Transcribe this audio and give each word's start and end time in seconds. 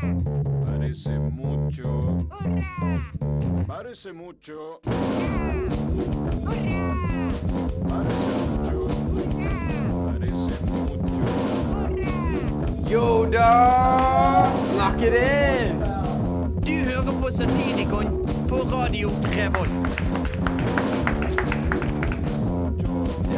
Parece 0.00 1.10
mucho. 1.18 2.26
Parece 3.66 4.12
mucho. 4.12 4.80
Parece 7.88 8.30
mucho. 8.48 8.78
Parece 10.06 10.54
mucho. 10.70 11.28
Jo 12.90 13.26
da! 13.32 14.48
Snakker 14.74 15.10
det! 15.10 15.76
Du 16.66 16.72
hører 16.72 17.20
på 17.22 17.32
Satirikon 17.32 18.06
på 18.48 18.56
Radio 18.56 19.08
Revolt. 19.08 20.39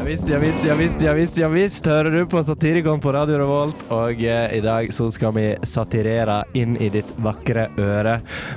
Ja 0.02 0.06
visst, 0.08 0.28
ja 0.28 0.38
visst, 0.38 0.64
ja 0.64 0.74
visst, 0.74 1.02
ja 1.02 1.12
visst, 1.14 1.36
ja 1.38 1.48
visst. 1.48 1.86
Hører 1.86 2.10
du 2.10 2.24
på 2.26 2.40
Satirikon 2.42 2.98
på 3.00 3.12
Radio 3.14 3.36
Revolt, 3.38 3.84
og 3.94 4.18
eh, 4.18 4.56
i 4.56 4.58
dag 4.58 4.90
så 4.90 5.06
skal 5.14 5.30
vi 5.36 5.44
satirere 5.62 6.40
inn 6.58 6.74
i 6.82 6.88
ditt 6.90 7.12
vakre 7.22 7.68
øre. 7.78 8.16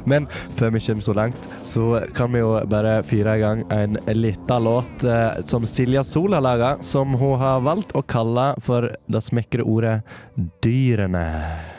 Men 0.10 0.26
før 0.58 0.74
vi 0.74 0.82
kommer 0.88 1.06
så 1.06 1.14
langt, 1.14 1.46
så 1.62 2.02
kan 2.18 2.34
vi 2.34 2.42
jo 2.42 2.58
bare 2.66 2.98
fyre 3.06 3.38
i 3.38 3.46
gang 3.46 3.62
en 3.70 4.02
lita 4.18 4.58
låt 4.58 5.06
eh, 5.06 5.38
som 5.46 5.70
Silja 5.70 6.02
Sol 6.02 6.34
har 6.34 6.42
laga, 6.42 6.74
som 6.82 7.14
hun 7.14 7.38
har 7.38 7.62
valgt 7.62 7.94
å 7.94 8.02
kalle 8.02 8.56
for 8.66 8.90
det 9.06 9.26
smekre 9.30 9.70
ordet 9.70 10.00
Dyrene. 10.66 11.75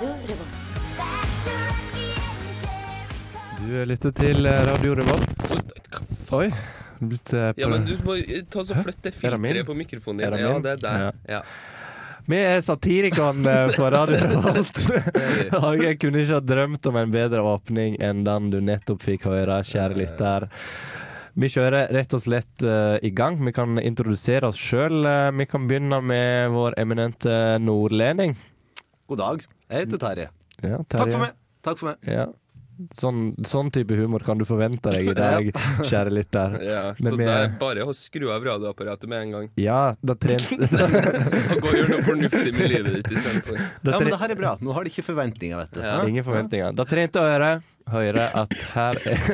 Radio 0.00 0.16
Revolt. 0.28 0.54
Du 3.60 3.72
lytter 3.84 4.14
til 4.16 4.46
eh, 4.48 4.60
Radio 4.64 4.94
Revolt. 4.96 5.50
Oi. 6.32 6.46
Blitt, 7.00 7.32
eh, 7.36 7.50
Ja, 7.60 7.68
men 7.68 7.84
du 7.84 7.98
må 8.06 8.16
eh, 8.16 8.46
ta 8.48 8.64
så 8.64 8.78
flytt 8.80 9.02
det 9.02 9.12
det 9.12 9.32
min? 9.36 9.50
filteret 9.50 9.66
på 9.68 9.76
mikrofonen 9.76 10.22
din. 10.24 10.40
Ja, 10.40 10.54
det 10.58 10.72
er 10.72 10.80
der. 10.86 11.18
Ja. 11.28 11.42
Vi 12.30 12.38
er 12.38 12.64
satirikon 12.64 13.44
eh, 13.44 13.74
på 13.76 13.90
Radio 13.92 14.22
Revolt. 14.32 14.80
og 15.60 15.84
jeg 15.84 16.00
kunne 16.00 16.24
ikke 16.24 16.38
ha 16.38 16.46
drømt 16.54 16.86
om 16.88 16.96
en 17.02 17.12
bedre 17.12 17.44
åpning 17.44 18.00
enn 18.00 18.24
den 18.24 18.50
du 18.54 18.60
nettopp 18.64 19.04
fikk 19.04 19.28
høre, 19.28 19.60
kjære 19.60 20.00
lytter. 20.00 20.48
Vi 21.36 21.52
kjører 21.52 21.92
rett 21.94 22.16
og 22.16 22.24
slett 22.24 22.64
uh, 22.66 22.96
i 23.06 23.12
gang. 23.14 23.36
Vi 23.46 23.52
kan 23.54 23.78
introdusere 23.78 24.48
oss 24.48 24.58
sjøl. 24.58 25.06
vi 25.38 25.46
kan 25.46 25.68
begynne 25.70 26.00
med 26.02 26.50
vår 26.50 26.74
eminente 26.80 27.36
nordlending. 27.62 28.34
God 29.06 29.18
dag. 29.22 29.50
Jeg 29.70 29.86
heter 29.86 29.98
Terje. 30.02 30.28
Ja, 30.66 30.78
Takk 30.90 31.12
for 31.14 31.22
meg. 31.24 31.32
Takk 31.64 31.78
for 31.80 31.86
meg. 31.92 31.98
Ja. 32.10 32.26
Sånn, 32.96 33.34
sånn 33.44 33.68
type 33.68 33.92
humor 33.92 34.22
kan 34.24 34.38
du 34.40 34.46
forvente 34.48 34.88
deg 34.94 35.10
i 35.12 35.14
dag, 35.16 35.50
kjære 35.90 36.08
lytter. 36.16 36.54
Ja, 36.64 36.78
så 36.96 37.10
med, 37.12 37.26
det 37.28 37.34
er- 37.34 37.50
bare 37.60 37.84
å 37.84 37.92
skru 37.92 38.30
av 38.32 38.40
radioapparatet 38.46 39.04
med 39.12 39.20
en 39.26 39.34
gang. 39.34 39.50
Ja, 39.60 39.80
da 40.00 40.14
trente 40.16 40.56
Og 40.64 41.60
gå 41.60 41.68
og 41.68 41.76
gjøre 41.76 41.90
noe 41.92 42.06
fornuftig 42.06 42.54
med 42.56 42.72
livet 42.72 42.96
ditt 42.96 43.10
istedenfor. 43.18 43.60
Ja, 43.60 43.98
men 44.00 44.08
det 44.08 44.16
her 44.22 44.32
er 44.32 44.38
bra. 44.40 44.54
Nå 44.64 44.72
har 44.78 44.88
de 44.88 44.92
ikke 44.94 45.04
forventninger, 45.10 45.60
vet 45.60 45.76
du. 45.76 45.82
Ja. 45.84 45.98
Ingen 46.08 46.24
forventninger. 46.24 46.72
Da 46.80 46.88
trente 46.88 47.20
øret 47.20 47.60
høre 47.92 48.24
at 48.40 48.56
her 48.72 48.96
er 49.12 49.20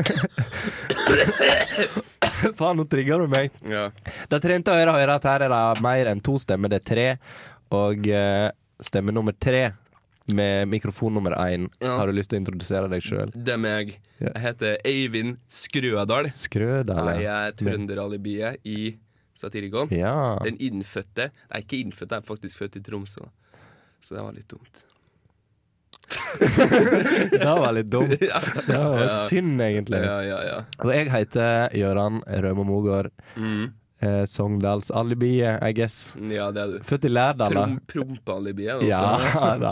Faen, 2.59 2.75
nå 2.79 2.85
trigger 2.91 3.23
du 3.23 3.27
meg. 3.31 3.55
Ja. 3.71 3.87
Da 4.31 4.39
trente 4.43 4.75
øret 4.75 4.95
høre 4.99 5.15
at 5.21 5.27
her 5.31 5.41
er 5.47 5.51
det 5.55 5.83
mer 5.87 6.11
enn 6.11 6.23
to 6.25 6.35
stemmer, 6.43 6.69
det 6.73 6.79
er 6.83 6.87
tre. 6.91 7.07
Og 7.79 8.09
eh, 8.11 8.49
stemme 8.83 9.15
nummer 9.15 9.35
tre 9.39 9.69
med 10.29 10.69
mikrofon 10.69 11.15
nummer 11.15 11.33
én. 11.39 11.69
Ja. 11.81 11.97
Har 12.01 12.07
du 12.11 12.13
lyst 12.17 12.31
til 12.33 12.39
å 12.39 12.43
introdusere 12.43 12.89
deg 12.91 13.03
sjøl? 13.05 13.31
Det 13.35 13.53
er 13.55 13.61
meg. 13.63 13.97
Ja. 14.19 14.33
Jeg 14.35 14.43
heter 14.47 14.77
Eivind 14.85 15.37
Skrødal. 15.49 16.31
Skrødal. 16.35 17.13
Jeg 17.21 17.31
er 17.51 17.53
trønderalibiet 17.61 18.65
i 18.67 18.97
Satirikon. 19.37 19.91
Ja. 19.93 20.39
Den 20.45 20.57
innfødte 20.65 21.31
Nei, 21.53 21.61
ikke 21.63 21.79
innfødte, 21.85 22.17
jeg 22.17 22.25
er 22.25 22.29
faktisk 22.31 22.59
født 22.63 22.79
i 22.81 22.85
Tromsø. 22.87 23.27
Så 24.01 24.15
det 24.17 24.23
var 24.25 24.33
litt 24.37 24.49
dumt. 24.49 24.85
Det 26.37 27.45
var 27.45 27.73
litt 27.75 27.89
dumt. 27.91 28.17
ja. 28.31 28.41
Det 28.67 28.77
var 28.79 29.01
Ja. 29.01 29.15
synd, 29.27 29.61
egentlig. 29.63 29.99
ja, 30.05 30.19
ja, 30.23 30.39
ja. 30.47 30.59
Og 30.85 30.93
jeg 30.95 31.11
heter 31.11 31.69
Gøran 31.75 32.21
Rømo 32.27 32.65
Mogård. 32.69 33.11
Mm. 33.37 33.73
Eh, 34.05 34.25
Sogndalsalibiet, 34.29 35.63
I 35.65 35.73
guess. 35.73 36.11
Ja, 36.21 36.51
det 36.53 36.61
er 36.61 36.73
du. 36.75 36.81
Født 36.85 37.07
i 37.09 37.13
Lærdal, 37.13 37.55
da. 37.57 37.63
Prom 37.65 37.79
Prompalibiet. 37.89 38.83
Ja 38.85 39.57
da. 39.63 39.71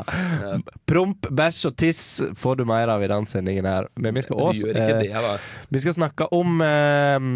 Promp, 0.88 1.28
bæsj 1.28 1.66
og 1.68 1.76
tiss 1.76 2.04
får 2.40 2.62
du 2.62 2.64
mer 2.68 2.88
av 2.94 3.04
i 3.04 3.10
den 3.12 3.28
sendingen 3.28 3.68
her. 3.68 3.90
Men 4.00 4.16
vi 4.16 4.24
skal 4.24 4.40
også 4.46 4.70
eh, 4.72 4.94
det. 5.02 5.34
Vi 5.76 5.84
skal 5.84 5.98
snakke 5.98 6.30
om 6.32 6.56
eh, 6.64 7.28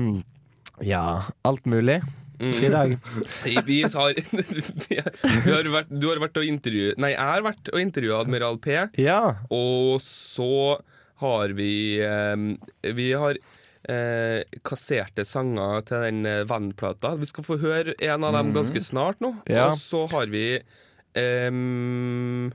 ja, 0.89 1.05
alt 1.45 1.69
mulig 1.69 2.01
Mm. 2.39 2.53
i 2.55 2.69
dag. 2.71 2.93
Vi 3.45 3.55
vi 3.67 3.83
har, 3.83 4.15
vi 4.15 5.51
har 5.51 5.69
vært, 5.73 5.89
Du 5.91 6.05
har 6.07 6.21
vært 6.23 6.37
og 6.39 6.45
intervjua 6.47 6.93
Nei, 7.03 7.09
jeg 7.11 7.19
har 7.33 7.43
vært 7.43 7.71
og 7.73 7.81
intervjua 7.83 8.21
Admiral 8.23 8.61
P. 8.63 8.77
Ja. 9.03 9.17
Og 9.51 9.99
så 10.07 10.79
har 11.19 11.55
vi 11.59 11.99
eh, 11.99 12.37
Vi 12.95 13.09
har 13.19 13.41
eh, 13.89 14.43
kasserte 14.67 15.25
sanger 15.27 15.83
til 15.89 16.05
den 16.07 16.27
eh, 16.29 16.45
vannplata. 16.49 17.15
Vi 17.21 17.29
skal 17.31 17.47
få 17.47 17.59
høre 17.63 17.95
en 18.05 18.25
av 18.29 18.37
dem 18.37 18.53
ganske 18.57 18.83
snart 18.85 19.21
nå. 19.25 19.33
Mhm. 19.41 19.53
Ja. 19.55 19.71
Og 19.73 19.79
så 19.81 20.05
har 20.13 20.27
vi 20.33 20.45
ehm, 21.19 22.51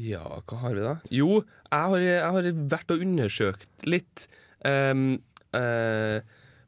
Ja, 0.00 0.22
hva 0.48 0.60
har 0.62 0.76
vi 0.76 0.84
da? 0.86 0.94
Jo, 1.12 1.42
jeg 1.68 1.90
har, 1.92 2.04
jeg 2.06 2.30
har 2.36 2.48
vært 2.72 2.94
og 2.94 3.02
undersøkt 3.04 3.68
litt. 3.88 4.28
ehm, 4.64 5.20
eh, 5.52 6.20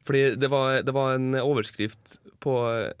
fordi 0.05 0.35
det 0.37 0.49
var, 0.53 0.83
det 0.85 0.93
var 0.93 1.15
en 1.15 1.33
overskrift 1.41 2.19
på, 2.43 2.53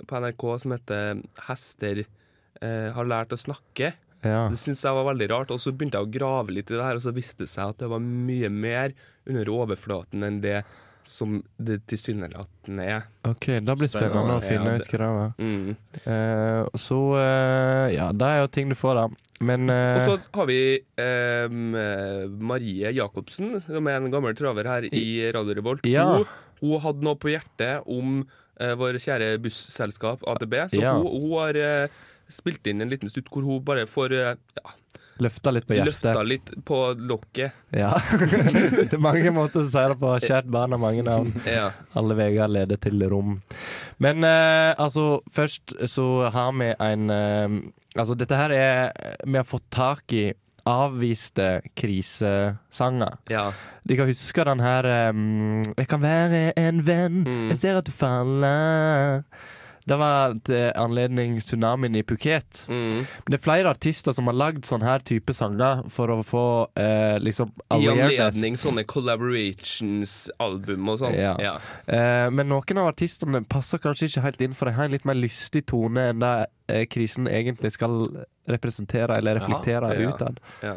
på 0.07 0.21
NRK 0.23 0.45
som 0.63 0.71
heter 0.73 1.21
'Hester 1.45 1.99
eh, 2.01 2.89
har 2.95 3.05
lært 3.05 3.35
å 3.35 3.37
snakke'. 3.37 3.93
Ja. 4.25 4.45
Det 4.51 4.59
syntes 4.61 4.83
jeg 4.85 4.97
var 4.97 5.07
veldig 5.11 5.29
rart, 5.31 5.53
og 5.53 5.61
så 5.61 5.73
begynte 5.73 6.01
jeg 6.01 6.09
å 6.09 6.15
grave 6.15 6.55
litt 6.55 6.71
i 6.71 6.77
det 6.77 6.83
her, 6.85 6.97
og 6.99 7.05
så 7.05 7.13
viste 7.15 7.45
det 7.45 7.51
seg 7.51 7.75
at 7.75 7.83
det 7.83 7.91
var 7.91 8.03
mye 8.03 8.49
mer 8.49 8.95
under 9.29 9.53
overflaten 9.53 10.25
enn 10.27 10.41
det 10.43 10.59
som 11.05 11.35
det 11.61 11.83
tilsynelatende 11.89 12.85
er. 12.89 13.03
OK, 13.29 13.47
da 13.61 13.75
blir 13.77 13.85
det 13.85 13.93
spennende 13.93 14.37
å 14.39 14.43
finne 14.43 14.75
ut 14.79 14.87
hva 14.89 14.99
det 15.01 15.09
var. 15.17 15.35
Mm. 15.37 15.75
Uh, 16.05 16.77
så 16.81 16.97
uh, 17.13 17.85
Ja, 17.93 18.09
det 18.09 18.29
er 18.31 18.41
jo 18.41 18.49
ting 18.57 18.71
du 18.71 18.77
får, 18.77 19.01
da. 19.03 19.27
Men 19.45 19.69
uh, 19.69 19.99
Og 19.99 20.01
så 20.05 20.15
har 20.39 20.49
vi 20.49 20.57
Marie 22.49 22.93
Jacobsen, 22.95 23.53
som 23.61 23.91
er 23.91 23.99
en 23.99 24.09
gammel 24.13 24.35
traver 24.37 24.69
her 24.69 24.89
i 24.89 25.05
Radio 25.35 25.59
Revolt. 25.59 25.85
Ja. 25.89 26.07
Hun, 26.15 26.25
hun 26.63 26.81
hadde 26.83 27.05
noe 27.05 27.19
på 27.19 27.33
hjertet 27.33 27.85
om 27.85 28.23
vår 28.55 28.95
kjære 29.03 29.33
busselskap 29.43 30.21
AtB, 30.31 30.53
så 30.71 30.79
Ja. 30.79 30.93
hun, 30.95 31.09
hun 31.11 31.33
har 31.41 31.89
eh, 32.25 32.31
spilt 32.33 32.67
inn 32.67 32.81
en 32.81 32.89
liten 32.89 33.09
stutt 33.11 33.29
hvor 33.31 33.45
hun 33.45 33.61
bare 33.65 33.85
får 33.87 34.13
eh, 34.17 34.35
ja, 34.59 34.73
løfta 35.23 35.51
litt 35.55 35.67
på 35.67 35.77
hjertet. 35.77 36.03
løfta 36.03 36.23
litt 36.27 36.49
på 36.67 36.79
lokket. 36.99 37.51
Ja. 37.71 37.93
det 38.89 38.93
er 38.93 38.99
mange 38.99 39.31
måter 39.31 39.61
å 39.63 39.67
si 39.69 39.79
det 39.79 39.97
på. 40.01 40.13
Kjært 40.25 40.49
barn 40.51 40.75
har 40.75 40.81
mange 40.81 41.03
navn. 41.07 41.31
Ja. 41.47 41.69
Alle 41.95 42.17
veier 42.19 42.47
leder 42.51 42.75
til 42.83 42.99
rom. 43.11 43.37
Men 44.03 44.23
eh, 44.27 44.73
altså, 44.77 45.21
først 45.31 45.77
så 45.87 46.29
har 46.35 46.51
vi 46.59 46.73
en 46.79 47.09
eh, 47.09 47.59
Altså, 47.95 48.11
dette 48.19 48.35
her 48.35 48.51
er 48.51 48.89
Vi 49.23 49.37
har 49.39 49.45
fått 49.47 49.69
tak 49.71 50.11
i 50.11 50.33
avviste 50.67 51.61
krisesanger. 51.77 53.17
ja. 53.29 53.51
De 53.87 53.95
kan 53.95 54.07
huske 54.09 54.43
den 54.43 54.59
her 54.59 54.87
um, 55.13 55.61
'Jeg 55.77 55.87
kan 55.87 56.01
være 56.01 56.53
en 56.57 56.79
venn, 56.87 57.23
Mm. 57.23 57.49
jeg 57.49 57.57
ser 57.57 57.77
at 57.77 57.85
du 57.85 57.91
faller'. 57.91 59.23
Det 59.85 59.97
var 60.01 60.33
til 60.47 60.71
anledning 60.81 61.35
tsunamien 61.37 61.93
i 61.95 62.01
Phuket. 62.01 62.63
Mm. 62.67 63.03
Men 63.05 63.29
det 63.29 63.37
er 63.37 63.43
flere 63.45 63.69
artister 63.69 64.15
som 64.17 64.25
har 64.31 64.37
lagd 64.37 64.65
sånn 64.65 64.81
her 64.81 65.03
type 65.05 65.33
sanger 65.37 65.83
for 65.93 66.09
å 66.09 66.23
få 66.25 66.45
eh, 66.73 67.19
liksom 67.21 67.51
I 67.77 67.85
anledning 67.93 68.57
sånne 68.57 68.81
collaborations-album 68.89 70.89
og 70.89 70.99
sånn. 71.03 71.15
Ja. 71.19 71.35
Ja. 71.41 71.55
Eh, 71.85 72.27
men 72.33 72.49
noen 72.49 72.81
av 72.81 72.89
artistene 72.93 73.43
passer 73.49 73.81
kanskje 73.83 74.09
ikke 74.09 74.23
helt 74.25 74.41
inn, 74.45 74.55
for 74.57 74.69
de 74.69 74.75
har 74.77 74.87
en 74.89 74.95
litt 74.95 75.05
mer 75.07 75.17
lystig 75.19 75.65
tone 75.69 76.09
enn 76.11 76.21
det 76.23 76.33
eh, 76.71 76.85
krisen 76.89 77.29
egentlig 77.29 77.73
skal 77.75 78.07
representere 78.49 79.17
eller 79.19 79.39
reflektere 79.39 79.91
Ja, 79.93 80.01
ja. 80.01 80.09
utad. 80.13 80.39
ja. 80.61 80.75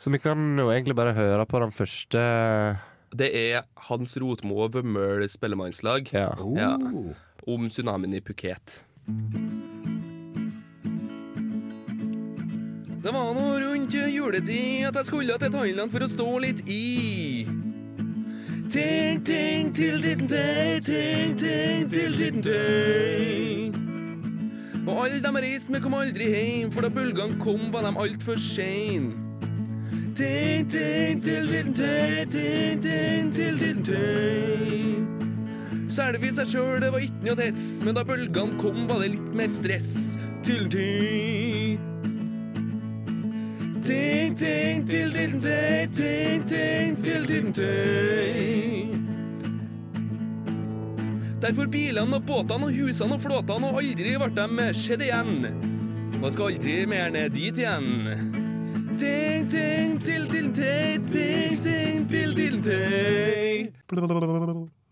Så 0.00 0.10
vi 0.12 0.18
kan 0.20 0.58
jo 0.60 0.70
egentlig 0.72 0.96
bare 0.96 1.12
høre 1.16 1.44
på 1.48 1.60
den 1.60 1.72
første 1.74 2.20
Det 3.14 3.28
er 3.36 3.64
Hans 3.88 4.16
Rotmo 4.20 4.62
og 4.64 4.72
Vømmøl 4.76 5.24
spellemannslag 5.28 6.08
Ja. 6.14 6.30
Ja. 6.56 6.74
Om 7.46 7.68
tsunamien 7.70 8.14
i 8.14 8.20
Phuket. 8.20 8.84
Det 13.04 13.12
var 13.12 13.34
nå 13.36 13.48
rundt 13.60 13.94
juletid 13.94 14.86
at 14.88 14.96
jeg 14.96 15.06
skulle 15.06 15.38
til 15.38 15.52
Thailand 15.52 15.92
for 15.92 16.04
å 16.06 16.08
stå 16.08 16.28
litt 16.40 16.62
i. 16.64 17.44
Ting, 18.72 19.20
ting, 19.24 19.74
til 19.76 20.00
titten, 20.02 20.28
tei, 20.28 20.80
ting, 20.80 21.34
ting, 21.36 21.90
til 21.92 22.16
titten, 22.16 22.40
tei. 22.42 23.68
Og 24.86 25.04
alle 25.04 25.20
dem 25.20 25.36
jeg 25.36 25.44
reiste 25.44 25.72
med, 25.72 25.82
kom 25.84 25.98
aldri 26.00 26.30
hjem, 26.32 26.72
for 26.72 26.80
da 26.80 26.90
bølgene 26.92 27.36
kom, 27.44 27.68
var 27.72 27.84
de 27.84 27.92
altfor 27.92 28.40
sein. 28.40 29.12
Ting, 30.16 30.64
ting, 30.72 31.20
til, 31.20 31.52
ditten 31.52 31.76
tei, 31.76 32.24
ting, 32.24 32.80
ting, 32.82 33.34
til, 33.36 33.60
til, 33.60 35.13
tin. 35.88 36.24
i 36.24 36.32
seg 36.32 36.46
sjøl, 36.46 36.80
det 36.80 36.92
var 36.92 37.04
ikke 37.04 37.26
noe 37.26 37.36
tess, 37.36 37.82
men 37.84 37.94
da 37.94 38.04
bølgene 38.04 38.60
kom, 38.60 38.86
var 38.88 39.02
det 39.02 39.16
litt 39.16 39.34
mer 39.34 39.50
stress. 39.50 40.16
Til, 40.44 40.68
tin. 40.68 41.80
Ting, 43.84 44.36
ting, 44.36 44.86
til, 44.88 45.10
ditten, 45.12 45.40
ting, 45.40 45.92
ting, 45.92 46.44
ting, 46.48 46.96
til, 46.96 47.26
ditten, 47.28 47.52
ting. 47.52 48.94
Derfor 51.44 51.68
bilene 51.68 52.16
og 52.16 52.24
båtene 52.24 52.70
og 52.70 52.72
husene 52.72 53.18
og 53.18 53.20
flåtene 53.20 53.68
og 53.68 53.82
aldri 53.82 54.14
ble 54.16 54.30
de 54.32 54.68
skjedd 54.78 55.04
igjen. 55.04 55.50
Og 56.22 56.30
skal 56.32 56.54
aldri 56.54 56.78
mer 56.88 57.12
ned 57.12 57.36
dit 57.36 57.60
igjen. 57.60 58.08
Ting, 58.96 59.44
ting, 59.52 59.98
til, 60.00 60.24
til, 60.30 60.48
ting, 60.56 61.04
ting, 61.12 61.60
ting, 61.60 62.08
til, 62.08 62.32
til, 62.38 62.56
ting. 62.64 64.72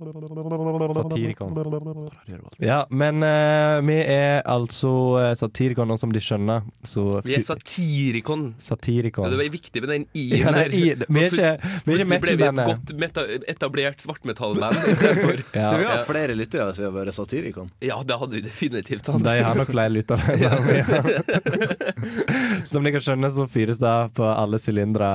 Satirikon. 0.00 1.52
Ja, 2.58 2.86
men 2.90 3.22
uh, 3.22 3.80
vi 3.86 3.98
er 4.02 4.42
altså 4.48 5.34
satirikon 5.36 5.60
satirikon, 5.60 5.98
som 6.00 6.12
de 6.14 6.20
skjønner. 6.22 6.62
Så 6.86 7.02
Vi 7.24 7.34
er 7.36 7.40
satirikon. 7.44 8.54
satirikon. 8.62 9.24
Ja, 9.26 9.30
det 9.34 9.38
var 9.40 9.50
viktig 9.52 9.80
med 9.84 9.88
den 9.92 10.04
i-en 10.16 10.38
Ja, 10.40 10.50
der. 10.52 10.66
i- 10.68 10.70
vi 10.70 10.90
er 10.90 10.94
ikke- 10.96 11.06
vi 11.10 11.20
er 11.20 11.24
ikke 11.30 11.58
Plutselig 11.84 12.20
ble 12.20 12.36
vi 12.36 12.42
et 12.44 12.54
godt 12.66 12.92
meta 12.98 13.20
etablert 13.48 14.00
svartmetallband 14.00 14.74
istedenfor. 14.88 15.36
Ja. 15.60 15.68
Tror 15.70 15.78
vi 15.78 15.84
har 15.84 16.04
flere 16.06 16.34
lyttere 16.34 16.64
hvis 16.70 16.78
vi 16.78 16.84
har 16.84 16.92
vært 16.92 17.12
satirikon. 17.14 17.70
Ja, 17.82 18.02
det 18.02 18.18
hadde 18.18 18.32
vi 18.32 18.40
definitivt 18.42 19.06
hatt. 19.06 19.22
De 19.22 19.42
har 19.42 19.54
nok 19.54 19.68
flere 19.70 19.90
lyttere. 19.90 20.20
Som 22.64 22.84
dere 22.84 23.00
skjønner, 23.02 23.30
så 23.34 23.46
fyres 23.50 23.78
det 23.82 23.94
på 24.16 24.24
alle 24.24 24.58
sylindere 24.58 25.10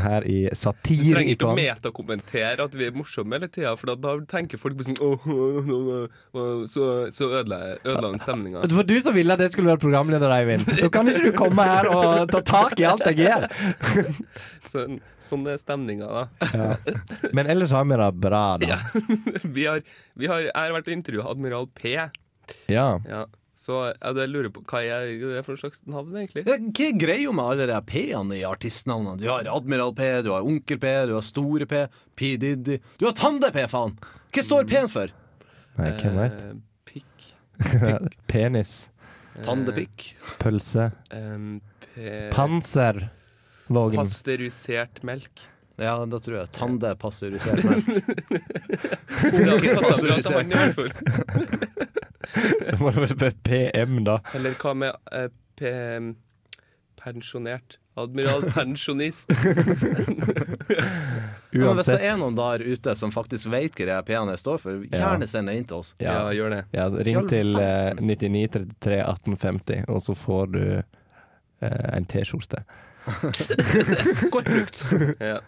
her 0.00 0.22
i 0.28 0.48
Du 0.50 0.54
trenger 0.54 1.34
ikke 1.34 1.46
å 1.46 1.48
Satirikon. 1.54 1.56
metakommentere 1.56 2.60
at 2.60 2.74
vi 2.74 2.84
er 2.86 2.90
morsomme 2.96 3.32
hele 3.38 3.48
tida, 3.48 3.76
for 3.76 3.86
da 3.94 4.16
tenker 4.28 4.60
folk 4.60 4.76
på 4.78 4.86
sånn 4.86 4.98
oh, 5.04 5.26
oh, 5.28 5.70
oh, 5.70 6.20
åh», 6.34 6.62
Så, 6.70 6.86
så 7.14 7.28
ødela 7.40 7.76
han 7.84 8.20
stemninga. 8.20 8.62
Det 8.68 8.76
var 8.76 8.86
du 8.88 8.96
som 9.02 9.16
ville 9.16 9.34
at 9.34 9.42
jeg 9.42 9.54
skulle 9.54 9.70
være 9.72 9.82
programleder, 9.82 10.32
Eivind. 10.34 10.66
Da 10.68 10.90
kan 10.92 11.08
ikke 11.10 11.30
du 11.30 11.36
komme 11.36 11.66
her 11.66 11.88
og 11.90 12.30
ta 12.30 12.42
tak 12.46 12.78
i 12.80 12.86
alt 12.88 13.04
jeg 13.10 13.24
gjør. 13.24 13.48
Så, 14.70 14.86
sånn 15.22 15.48
er 15.50 15.58
stemninga, 15.60 16.08
da. 16.10 16.50
Ja. 16.54 16.68
Men 17.36 17.50
ellers 17.50 17.74
har 17.74 17.88
vi 17.88 17.98
det 18.00 18.10
bra, 18.20 18.44
da. 18.60 18.70
Ja. 18.70 18.78
Vi 19.42 19.64
har, 19.66 19.80
vi 20.14 20.28
har, 20.30 20.44
jeg 20.46 20.54
har 20.54 20.74
vært 20.76 20.90
og 20.90 20.94
intervjua 20.94 21.30
Admiral 21.32 21.66
P. 21.74 21.96
Ja. 22.70 22.88
Ja. 23.08 23.24
Så 23.60 23.76
jeg 23.90 24.16
jeg 24.16 24.30
lurer 24.32 24.48
på 24.54 24.62
hva 24.64 24.80
er 24.88 25.10
det 25.20 25.42
for 25.44 25.58
slags 25.60 25.82
navn, 25.84 26.14
egentlig? 26.16 26.46
Ja, 26.48 26.56
Hva 26.56 26.86
er 26.86 26.94
greia 26.96 27.32
med 27.36 27.44
alle 27.44 27.66
de 27.68 27.80
P-ene 27.90 28.38
i 28.38 28.44
artistnavnene? 28.48 29.20
Du 29.20 29.26
har 29.28 29.44
Admiral 29.52 29.92
P, 29.98 30.06
du 30.24 30.30
har 30.32 30.46
Onkel 30.48 30.80
P, 30.80 30.92
du 31.10 31.12
har 31.18 31.26
Store 31.26 31.68
P, 31.68 31.82
P. 32.16 32.30
Diddy 32.40 32.78
Du 32.96 33.04
har 33.04 33.12
Tande-P, 33.18 33.66
faen! 33.68 33.98
Hva 34.32 34.46
står 34.46 34.64
P-en 34.70 34.88
for? 34.88 35.12
Nei, 35.76 35.90
hvem 36.00 36.16
veit? 36.22 36.40
Eh, 36.40 36.56
pikk. 36.88 37.28
Penis. 38.32 38.78
Tandepikk. 39.44 40.06
Pølse. 40.40 40.90
Um, 41.12 41.60
Panservogn. 42.32 44.00
Pasteurisert 44.00 45.02
melk. 45.06 45.44
Ja, 45.80 45.94
da 46.06 46.18
tror 46.20 46.36
jeg 46.38 46.50
Tande 46.56 46.92
pasteurisert 47.00 47.64
melk. 47.64 47.86
Han, 49.24 50.50
i 50.50 50.54
hvert 50.54 50.74
fall. 50.76 50.90
Det 52.60 52.76
må 52.78 52.90
være 52.94 53.30
PM, 53.42 54.02
da. 54.06 54.18
Eller 54.36 54.54
hva 54.60 54.74
med 54.76 54.92
eh, 55.16 55.30
p 55.58 55.72
pensjonert? 57.00 57.78
Admiral 57.98 58.42
pensjonist. 58.54 59.32
Ja, 61.50 61.64
men 61.64 61.76
hvis 61.80 61.86
det 61.90 61.98
er 62.10 62.16
noen 62.20 62.36
der 62.38 62.62
ute 62.62 62.94
som 62.96 63.10
faktisk 63.12 63.50
vet 63.52 63.74
hva 63.80 63.86
de 63.88 63.96
P-ene 64.06 64.36
står 64.38 64.60
for, 64.62 64.84
gjerne 64.86 65.26
send 65.28 65.50
det 65.50 65.56
inn 65.58 65.66
til 65.68 65.80
oss. 65.82 65.94
Ja, 65.98 66.12
Ja. 66.20 66.30
gjør 66.36 66.54
det. 66.54 66.60
Ja, 66.76 66.86
ring 67.08 67.24
til 67.32 67.56
eh, 67.58 67.92
99 67.98 68.46
33 68.54 69.00
1850, 69.02 69.84
og 69.90 70.04
så 70.06 70.14
får 70.16 70.52
du 70.54 70.62
eh, 70.78 71.88
en 71.96 72.06
T-skjorte. 72.08 72.62
Godt 74.34 74.50
brukt. 74.50 74.84
Ja. 75.20 75.40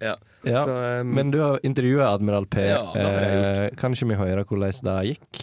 ja. 0.00 0.16
Ja, 0.42 0.64
Så, 0.66 0.74
um, 0.74 1.10
Men 1.14 1.30
du 1.30 1.38
har 1.38 1.60
intervjua 1.62 2.08
Admiral 2.16 2.46
P. 2.50 2.64
Ja, 2.66 2.80
eh, 2.98 3.68
kan 3.78 3.94
ikke 3.94 4.08
vi 4.10 4.16
høre 4.18 4.42
hvordan 4.42 4.88
det 4.88 4.96
gikk? 5.12 5.42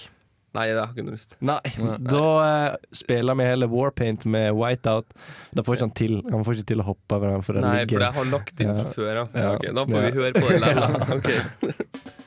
Nei, 0.57 0.65
det 0.74 0.80
har 0.81 0.89
jeg 0.89 1.06
ikke 1.06 1.13
lyst. 1.13 1.36
Nei. 1.45 1.62
Da 2.09 2.24
eh, 2.44 2.77
spiller 2.97 3.38
vi 3.38 3.47
heller 3.47 3.69
Warpaint 3.71 4.25
med 4.25 4.51
Whiteout. 4.57 5.07
Da 5.56 5.63
får 5.63 5.77
ikke 5.77 5.86
han 5.88 5.95
til 6.00 6.15
Han 6.31 6.44
får 6.45 6.59
ikke 6.59 6.71
til 6.74 6.83
å 6.83 6.88
hoppe 6.89 7.19
over 7.19 7.35
den, 7.35 7.45
for 7.45 7.59
Nei, 7.59 7.63
Nei, 7.63 7.69
for 7.69 7.85
ligger 7.85 8.07
jeg 8.07 8.18
har 8.18 8.31
lagt 8.33 8.63
inn 8.65 8.74
fra 8.74 8.95
før, 8.97 9.12
ja. 9.21 9.27
Ja. 9.45 9.75
da 9.77 9.85
får 9.85 10.07
vi 10.07 10.15
høre 10.18 10.33
på 10.35 10.47
det 10.50 10.74
da. 10.81 12.15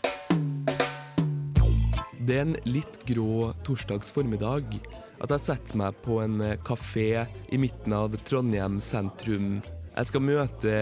Det 2.23 2.37
er 2.37 2.45
en 2.45 2.57
litt 2.69 3.01
grå 3.09 3.51
torsdags 3.67 4.13
formiddag 4.15 4.77
at 5.23 5.33
jeg 5.35 5.43
setter 5.43 5.79
meg 5.81 5.97
på 6.05 6.21
en 6.23 6.39
kafé 6.63 7.25
i 7.51 7.59
midten 7.59 7.95
av 7.97 8.15
Trondheim 8.29 8.77
sentrum. 8.83 9.57
Jeg 9.93 10.09
skal 10.09 10.23
møte 10.25 10.75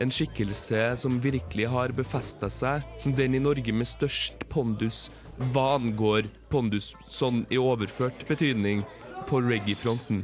en 0.00 0.12
skikkelse 0.14 0.82
som 1.00 1.18
virkelig 1.22 1.66
har 1.72 1.94
befesta 1.96 2.48
seg 2.52 2.86
som 3.02 3.14
den 3.18 3.34
i 3.34 3.42
Norge 3.42 3.74
med 3.74 3.88
størst 3.90 4.46
pondus 4.52 5.08
hva 5.52 5.74
angår 5.76 6.30
pondus 6.52 6.94
sånn 7.12 7.42
i 7.52 7.58
overført 7.60 8.22
betydning 8.28 8.84
på 9.26 9.42
reggae-fronten. 9.42 10.22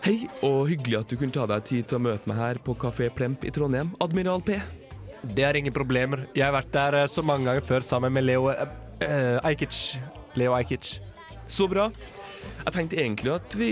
Hei, 0.00 0.22
og 0.46 0.70
hyggelig 0.70 1.02
at 1.02 1.10
du 1.10 1.18
kunne 1.20 1.34
ta 1.34 1.44
deg 1.50 1.66
tid 1.68 1.88
til 1.90 1.98
å 1.98 2.04
møte 2.06 2.30
meg 2.30 2.38
her 2.40 2.60
på 2.64 2.72
Kafé 2.78 3.10
Plemp 3.12 3.42
i 3.44 3.52
Trondheim, 3.52 3.90
Admiral 4.00 4.40
P. 4.46 4.56
Det 5.20 5.44
er 5.44 5.58
ingen 5.58 5.74
problemer. 5.76 6.24
Jeg 6.32 6.46
har 6.46 6.54
vært 6.56 6.72
der 6.72 7.02
eh, 7.02 7.10
så 7.12 7.20
mange 7.26 7.50
ganger 7.50 7.66
før 7.66 7.84
sammen 7.84 8.14
med 8.16 8.24
Leo 8.24 8.46
eh, 9.00 9.38
Eikic. 9.44 9.98
Leo 10.34 10.54
Eikic. 10.56 10.98
Så 11.50 11.66
bra. 11.68 11.90
Jeg 12.64 12.72
tenkte 12.72 13.00
egentlig 13.00 13.32
at 13.34 13.56
vi 13.58 13.70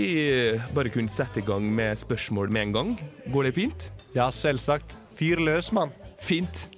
bare 0.75 0.91
kunne 0.93 1.09
sette 1.09 1.41
i 1.41 1.45
gang 1.45 1.65
med 1.73 1.95
spørsmål 1.97 2.51
med 2.51 2.61
en 2.61 2.73
gang. 2.73 2.95
Går 3.33 3.49
det 3.49 3.55
fint? 3.55 3.91
Ja, 4.15 4.29
selvsagt. 4.31 4.95
Fyr 5.15 5.39
løs, 5.39 5.71
mann. 5.71 5.91
Fint. 6.21 6.69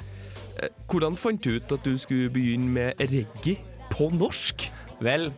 Eh, 0.59 0.69
Hvordan 0.89 1.17
fant 1.17 1.43
du 1.43 1.55
ut 1.55 1.71
at 1.71 1.85
du 1.85 1.97
skulle 1.97 2.29
begynne 2.29 2.69
med 2.69 2.99
reggae 2.99 3.57
på 3.91 4.09
norsk? 4.13 4.69
Vel, 5.01 5.31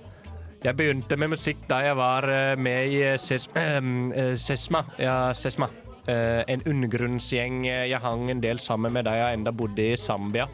jeg 0.64 0.78
begynte 0.80 1.18
med 1.20 1.34
musikk 1.34 1.64
da 1.70 1.82
jeg 1.84 1.96
var 2.00 2.28
eh, 2.32 2.58
med 2.60 2.92
i 2.92 3.02
Ses 3.20 3.50
eh, 3.56 4.36
Sesma. 4.40 4.86
Ja, 5.00 5.34
Sesma. 5.36 5.70
Uh, 6.04 6.44
en 6.52 6.60
undergrunnsgjeng 6.68 7.62
jeg 7.64 8.00
hang 8.04 8.26
en 8.28 8.42
del 8.44 8.58
sammen 8.60 8.92
med 8.92 9.06
da 9.08 9.14
jeg 9.16 9.38
enda 9.38 9.54
bodde 9.56 9.86
i 9.94 9.96
Zambia. 9.96 10.50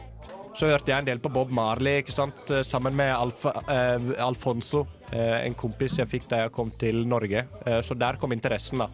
Så 0.56 0.66
hørte 0.66 0.90
jeg 0.90 0.98
en 0.98 1.06
del 1.06 1.20
på 1.22 1.30
Bob 1.32 1.52
Marley, 1.54 2.00
ikke 2.02 2.12
sant? 2.12 2.50
eh, 2.50 2.62
sammen 2.66 2.96
med 2.98 3.12
Alfa, 3.14 3.52
eh, 3.70 4.08
Alfonso, 4.24 4.86
eh, 5.12 5.46
en 5.46 5.54
kompis 5.54 5.98
jeg 6.00 6.08
fikk 6.10 6.26
da 6.28 6.42
jeg 6.44 6.52
kom 6.52 6.72
til 6.80 7.04
Norge. 7.08 7.44
Eh, 7.66 7.80
så 7.86 7.94
der 7.94 8.18
kom 8.20 8.32
interessen, 8.34 8.82
da. 8.82 8.88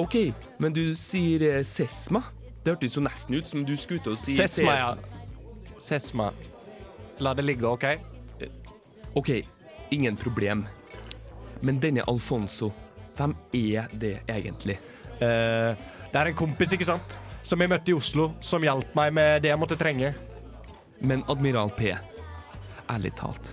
OK, 0.00 0.16
men 0.58 0.72
du 0.76 0.94
sier 0.94 1.44
eh, 1.50 1.62
Sesma. 1.64 2.22
Det 2.64 2.74
hørtes 2.74 2.96
jo 2.96 3.04
nesten 3.04 3.36
ut 3.38 3.48
som 3.48 3.62
du 3.64 3.76
skulle 3.76 4.00
ut 4.00 4.08
og 4.14 4.18
si 4.18 4.34
Sesma, 4.36 4.74
ja. 4.80 4.94
Sesma. 5.78 6.30
La 7.20 7.34
det 7.36 7.44
ligge, 7.44 7.68
OK? 7.68 7.84
OK, 9.16 9.30
ingen 9.94 10.16
problem. 10.16 10.64
Men 11.64 11.78
denne 11.80 12.02
Alfonso, 12.08 12.72
hvem 13.16 13.32
er 13.56 13.86
det 13.92 14.18
egentlig? 14.28 14.76
Eh, 15.20 15.72
det 16.10 16.20
er 16.20 16.32
en 16.32 16.36
kompis, 16.36 16.72
ikke 16.72 16.88
sant? 16.88 17.18
Som 17.46 17.62
jeg 17.62 17.70
møtte 17.70 17.92
i 17.92 17.96
Oslo, 17.96 18.32
som 18.44 18.64
hjalp 18.64 18.96
meg 18.98 19.12
med 19.14 19.42
det 19.44 19.52
jeg 19.52 19.60
måtte 19.60 19.78
trenge. 19.78 20.10
Men 21.06 21.22
Admiral 21.30 21.70
P, 21.70 21.92
ærlig 22.90 23.12
talt, 23.14 23.52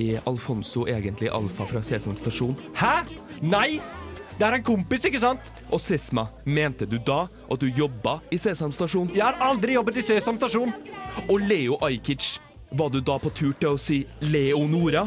er 0.00 0.22
Alfonso 0.26 0.82
egentlig 0.90 1.28
alfa 1.30 1.66
fra 1.68 1.82
Sesam 1.84 2.16
stasjon? 2.18 2.56
Hæ? 2.74 3.04
Nei! 3.42 3.78
Det 4.38 4.46
er 4.48 4.56
en 4.56 4.64
kompis, 4.66 5.04
ikke 5.06 5.20
sant? 5.22 5.44
Og 5.70 5.78
Sesma, 5.84 6.24
mente 6.44 6.88
du 6.88 6.96
da 6.98 7.26
at 7.28 7.60
du 7.62 7.68
jobba 7.68 8.16
i 8.34 8.38
Sesam 8.40 8.72
stasjon? 8.74 9.12
Jeg 9.14 9.22
har 9.22 9.38
aldri 9.44 9.76
jobbet 9.76 10.00
i 10.00 10.04
Sesam 10.08 10.40
stasjon. 10.40 10.72
Og 11.28 11.44
Leo 11.44 11.76
Ajkic, 11.86 12.40
var 12.72 12.90
du 12.90 12.98
da 13.04 13.18
på 13.22 13.30
tur 13.36 13.52
til 13.60 13.76
å 13.76 13.78
si 13.78 14.00
Leonora? 14.24 15.04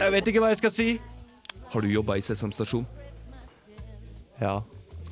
Jeg 0.00 0.12
vet 0.12 0.28
ikke 0.28 0.42
hva 0.44 0.52
jeg 0.52 0.60
skal 0.60 0.74
si. 0.74 0.88
Har 1.72 1.86
du 1.86 1.88
jobba 1.88 2.18
i 2.18 2.26
Sesam 2.26 2.52
stasjon? 2.52 2.84
Ja. 4.42 4.58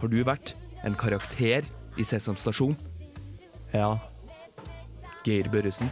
Har 0.03 0.13
du 0.13 0.21
vært 0.27 0.53
en 0.85 0.99
karakter 0.99 1.65
i 1.97 2.05
Sesam 2.05 2.37
stasjon? 2.37 2.77
Ja. 3.73 3.95
Geir 5.27 5.49
Børresen. 5.53 5.91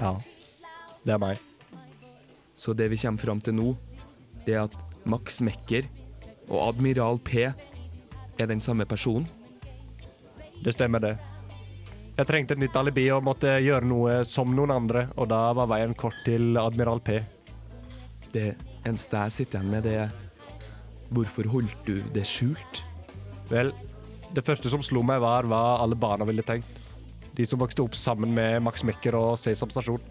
Ja. 0.00 0.14
Det 1.02 1.14
er 1.14 1.20
meg. 1.22 1.40
Så 2.56 2.74
det 2.78 2.88
vi 2.92 3.00
kommer 3.02 3.18
fram 3.18 3.40
til 3.42 3.56
nå, 3.58 3.72
det 4.46 4.54
er 4.54 4.66
at 4.68 4.76
Max 5.08 5.40
Mekker 5.42 5.88
og 6.48 6.68
Admiral 6.68 7.18
P 7.18 7.42
er 7.42 8.48
den 8.48 8.60
samme 8.62 8.86
personen. 8.86 9.26
Det 10.62 10.74
stemmer, 10.76 11.02
det. 11.02 11.16
Jeg 12.12 12.28
trengte 12.28 12.54
et 12.54 12.60
nytt 12.60 12.76
alibi 12.76 13.06
og 13.10 13.24
måtte 13.24 13.56
gjøre 13.64 13.88
noe 13.88 14.18
som 14.28 14.52
noen 14.54 14.70
andre, 14.74 15.06
og 15.16 15.30
da 15.32 15.40
var 15.56 15.70
veien 15.72 15.94
kort 15.98 16.18
til 16.26 16.58
Admiral 16.60 17.00
P. 17.02 17.18
Det 18.32 18.52
eneste 18.86 19.24
jeg 19.24 19.34
sitter 19.38 19.62
igjen 19.62 19.72
med, 19.72 19.88
det 19.88 19.96
er 20.04 20.18
Hvorfor 21.12 21.44
holdt 21.52 21.82
du 21.84 21.98
det 22.14 22.22
skjult? 22.24 22.78
Vel, 23.50 23.72
det 24.32 24.44
første 24.46 24.70
som 24.72 24.84
slo 24.84 25.02
meg, 25.04 25.20
var 25.20 25.44
hva 25.44 25.82
alle 25.82 25.98
barna 25.98 26.24
ville 26.24 26.44
tenkt. 26.46 26.81
De 27.36 27.46
som 27.48 27.60
vokste 27.60 27.84
opp 27.84 27.96
sammen 27.96 28.34
med 28.36 28.60
Max 28.64 28.84
Mekker 28.84 29.16
og 29.16 29.36
Sesam 29.40 29.70
Stasjon. 29.72 30.02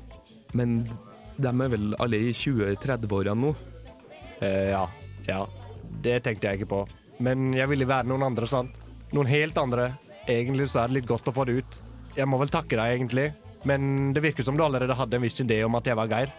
Men 0.58 0.82
de 1.38 1.52
er 1.52 1.74
vel 1.74 1.92
alle 2.02 2.20
i 2.30 2.32
20-30-åra 2.36 3.36
nå? 3.38 3.54
Eh, 4.42 4.72
ja. 4.74 4.86
Ja. 5.28 5.46
Det 6.02 6.22
tenkte 6.26 6.50
jeg 6.50 6.62
ikke 6.62 6.72
på. 6.72 6.82
Men 7.22 7.52
jeg 7.54 7.70
ville 7.70 7.88
være 7.90 8.10
noen 8.10 8.26
andre, 8.32 8.50
sant? 8.50 8.76
Noen 9.14 9.30
helt 9.30 9.58
andre. 9.62 9.92
Egentlig 10.30 10.70
så 10.72 10.82
er 10.82 10.90
det 10.90 11.02
litt 11.02 11.10
godt 11.10 11.30
å 11.30 11.36
få 11.36 11.46
det 11.50 11.62
ut. 11.62 11.80
Jeg 12.18 12.28
må 12.28 12.40
vel 12.42 12.52
takke 12.52 12.78
deg, 12.78 12.98
egentlig. 12.98 13.30
Men 13.70 14.12
det 14.16 14.24
virker 14.26 14.46
som 14.46 14.58
du 14.58 14.64
allerede 14.66 14.98
hadde 14.98 15.18
en 15.18 15.26
viss 15.26 15.38
idé 15.44 15.62
om 15.66 15.78
at 15.78 15.86
jeg 15.86 15.98
var 16.00 16.10
Geir. 16.10 16.32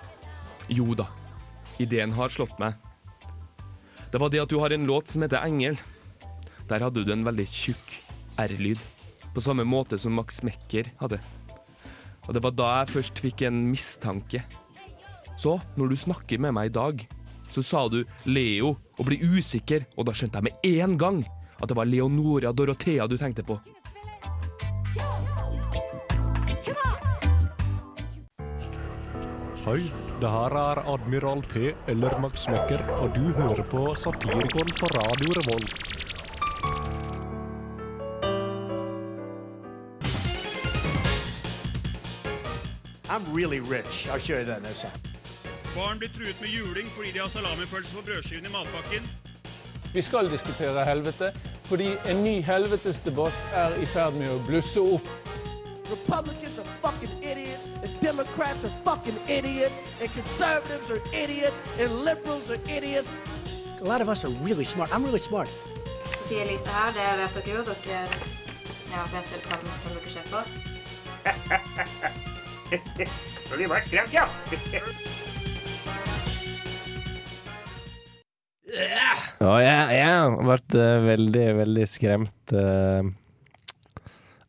Jo 0.72 0.94
da, 0.98 1.06
ideen 1.82 2.14
har 2.16 2.32
slått 2.32 2.58
meg. 2.62 2.74
Det 4.12 4.20
var 4.20 4.32
det 4.32 4.42
at 4.42 4.50
du 4.50 4.58
har 4.60 4.74
en 4.74 4.88
låt 4.88 5.08
som 5.08 5.22
heter 5.24 5.44
Engel. 5.46 5.78
Der 6.68 6.82
hadde 6.84 7.04
du 7.04 7.12
en 7.12 7.24
veldig 7.26 7.46
tjukk 7.48 7.94
R-lyd, 8.42 8.80
på 9.34 9.40
samme 9.40 9.64
måte 9.64 9.98
som 9.98 10.14
Max 10.16 10.42
Mekker 10.44 10.92
hadde. 11.00 11.20
Og 12.28 12.34
det 12.36 12.42
var 12.44 12.54
da 12.54 12.70
jeg 12.78 12.92
først 12.96 13.22
fikk 13.24 13.44
en 13.48 13.64
mistanke. 13.70 14.44
Så, 15.40 15.58
når 15.76 15.92
du 15.92 15.96
snakker 15.98 16.40
med 16.42 16.54
meg 16.54 16.70
i 16.70 16.74
dag, 16.76 17.06
så 17.52 17.64
sa 17.64 17.86
du 17.88 18.02
Leo 18.28 18.76
og 18.98 19.06
bli 19.08 19.18
usikker, 19.20 19.86
og 19.96 20.06
da 20.08 20.14
skjønte 20.16 20.40
jeg 20.40 20.48
med 20.48 20.68
en 20.84 20.98
gang 21.00 21.22
at 21.58 21.68
det 21.70 21.76
var 21.78 21.88
Leonora 21.88 22.52
Dorothea 22.52 23.06
du 23.08 23.16
tenkte 23.20 23.44
på. 23.46 23.58
Hei, 29.62 29.78
det 30.18 30.30
her 30.30 30.54
er 30.58 30.80
Admiral 30.90 31.44
P 31.46 31.70
eller 31.88 32.16
Max 32.22 32.48
Mekker, 32.50 32.82
og 32.98 33.14
du 33.14 33.28
hører 33.36 33.62
på 33.70 33.84
Satirikon 33.94 34.72
på 34.74 34.90
Radio 34.96 35.36
Revolt. 35.38 35.92
I'm 43.22 43.34
really 43.34 43.60
rich. 43.60 44.08
I'll 44.08 44.18
show 44.18 44.38
you 44.38 44.44
that 44.44 44.58
in 44.58 44.66
a 44.66 44.74
second. 44.74 45.00
Barn 45.74 45.98
blir 45.98 46.08
truet 46.08 46.40
med 46.40 46.50
juling 46.50 46.86
fordi 46.96 47.12
de 47.12 47.18
har 47.18 47.28
salamipølse 47.28 47.94
på 47.94 48.02
brødskiven 48.02 48.46
i 48.46 48.48
matpakken. 48.48 49.08
Vi 49.94 50.02
skal 50.02 50.30
diskutere 50.30 50.84
helvete, 50.84 51.32
fordi 51.64 51.96
en 52.08 52.24
ny 52.24 52.42
helvetesdebatt 52.42 53.48
er 53.54 53.74
i 53.80 53.86
ferd 53.86 54.12
med 54.12 54.30
å 54.30 54.38
blusse 54.46 54.80
opp. 54.80 55.08
Republicans 55.90 56.58
are 56.58 56.66
fucking 56.82 57.12
idiots, 57.22 57.66
and 57.84 58.00
Democrats 58.00 58.64
are 58.64 58.72
fucking 58.84 59.18
idiots, 59.28 59.74
and 60.00 60.10
conservatives 60.14 60.90
are 60.90 61.00
idiots, 61.12 61.56
and 61.78 62.04
liberals 62.04 62.50
are 62.50 62.60
idiots. 62.76 63.08
A 63.80 63.84
lot 63.84 64.00
of 64.00 64.08
us 64.08 64.24
are 64.24 64.32
really 64.42 64.64
smart. 64.64 64.90
I'm 64.90 65.04
really 65.04 65.18
smart. 65.18 65.48
Sofie 66.18 66.42
Elise 66.42 66.66
her, 66.66 66.92
det 66.92 67.06
vet 67.22 67.34
dere 67.44 67.56
jo. 67.56 67.64
Dere 67.70 68.08
ja, 68.92 69.06
vet 69.14 69.32
vel 69.32 69.40
hva 69.48 69.56
dere 69.86 70.10
ser 70.10 70.26
på. 70.32 72.28
Så 72.78 73.58
de 73.58 73.66
ble 73.68 73.80
skremt, 73.84 74.14
ja. 74.14 74.24
Ja, 79.42 79.54
jeg, 79.60 79.80
jeg 79.98 80.06
har 80.08 80.36
vært 80.48 80.76
eh, 80.78 80.94
veldig, 81.04 81.46
veldig 81.58 81.84
skremt 81.90 82.54
uh, 82.56 83.02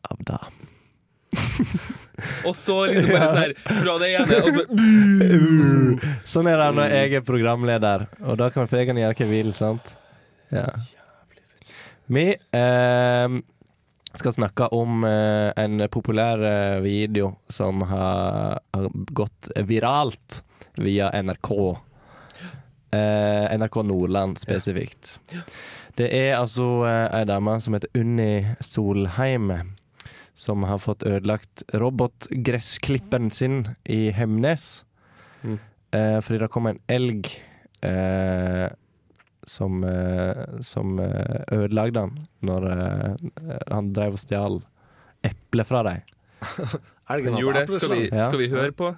av 0.07 0.21
det. 0.29 0.39
Og 2.47 2.53
så 2.55 2.77
liksom 2.87 3.09
bare 3.11 3.27
sånn 3.27 3.39
her, 3.41 3.53
fra 3.81 3.95
det 3.99 4.09
ene 4.13 4.37
og 4.37 4.49
så 4.53 4.63
Sånn 6.35 6.49
er 6.51 6.61
det 6.61 6.69
når 6.77 6.93
jeg 6.93 7.17
er 7.19 7.25
programleder, 7.27 8.05
og 8.23 8.39
da 8.39 8.49
kan 8.53 8.69
jeg 8.69 8.87
gjøre 8.93 9.09
hva 9.09 9.25
jeg 9.25 9.31
vil, 9.31 9.51
sant? 9.57 9.95
Ja. 10.53 10.69
Vi 12.13 12.25
eh, 12.31 13.37
skal 14.13 14.33
snakke 14.33 14.67
om 14.75 15.03
eh, 15.07 15.49
en 15.57 15.83
populær 15.91 16.41
eh, 16.45 16.81
video 16.85 17.33
som 17.49 17.81
har, 17.89 18.59
gått 19.11 19.49
viralt 19.65 20.41
via 20.77 21.09
NRK. 21.21 21.51
Eh, 22.93 23.57
NRK 23.57 23.79
Nordland 23.89 24.37
spesifikt. 24.41 25.17
Det 25.97 26.09
er 26.13 26.37
altså 26.37 26.85
eh, 26.85 27.07
ei 27.19 27.23
dame 27.29 27.57
som 27.61 27.77
heter 27.77 27.89
Unni 27.97 28.45
Solheim, 28.61 29.51
som 30.35 30.65
har 30.69 30.81
fått 30.81 31.05
ødelagt 31.05 31.65
robotgressklipperen 31.73 33.31
sin 33.31 33.63
i 33.85 34.11
Hemnes. 34.13 34.85
Mm. 35.43 35.59
Fordi 35.93 36.39
det 36.41 36.47
kom 36.49 36.65
en 36.65 36.79
elg 36.89 37.27
eh, 37.85 38.71
som, 39.49 39.83
eh, 39.83 40.59
som 40.61 40.99
eh, 40.99 41.43
ødelagde 41.51 41.99
han 42.05 42.27
når 42.45 42.67
eh, 42.71 43.55
han 43.71 43.91
drev 43.95 44.17
og 44.17 44.21
stjal 44.21 44.59
eple 45.23 45.65
fra 45.67 45.83
dem. 45.89 46.09
Han 47.03 47.35
gjorde 47.35 47.65
det. 47.65 47.81
Skal 47.81 47.91
vi, 47.91 48.05
skal 48.07 48.39
vi 48.39 48.45
høre 48.47 48.71
på? 48.71 48.93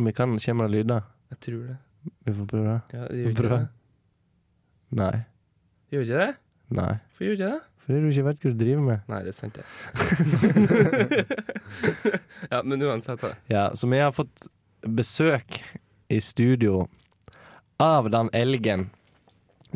Vi 0.00 0.12
kan 0.16 0.38
Kommer 0.40 0.64
med 0.64 0.70
lyder? 0.72 1.00
Jeg 1.30 1.38
tror 1.44 1.58
det. 1.68 1.76
Vi 2.24 2.32
får 2.32 2.46
prøve. 2.48 2.80
Ja, 2.92 3.02
det 3.10 3.18
gjør 3.18 3.28
ikke 3.28 3.48
det. 3.50 3.58
Nei. 4.96 5.16
Gjør 5.92 6.06
ikke 6.06 6.20
det? 6.22 6.30
Nei. 6.78 6.92
Hvorfor 6.96 7.24
gjør 7.24 7.36
ikke 7.36 7.50
det? 7.50 7.60
Fordi 7.86 8.00
du 8.00 8.08
ikke 8.10 8.24
vet 8.26 8.40
hva 8.42 8.50
du 8.50 8.58
driver 8.58 8.82
med. 8.82 9.02
Nei, 9.12 9.20
det 9.22 9.30
er 9.30 9.36
sant, 9.36 9.58
det. 9.60 9.64
ja, 12.52 12.62
men 12.64 12.82
uansett. 12.82 13.20
da. 13.20 13.34
Ja, 13.52 13.66
så 13.78 13.86
vi 13.92 14.00
har 14.02 14.16
fått 14.16 14.48
besøk 14.82 15.60
i 16.08 16.18
studio 16.20 16.88
av 17.78 18.10
den 18.10 18.32
elgen. 18.34 18.88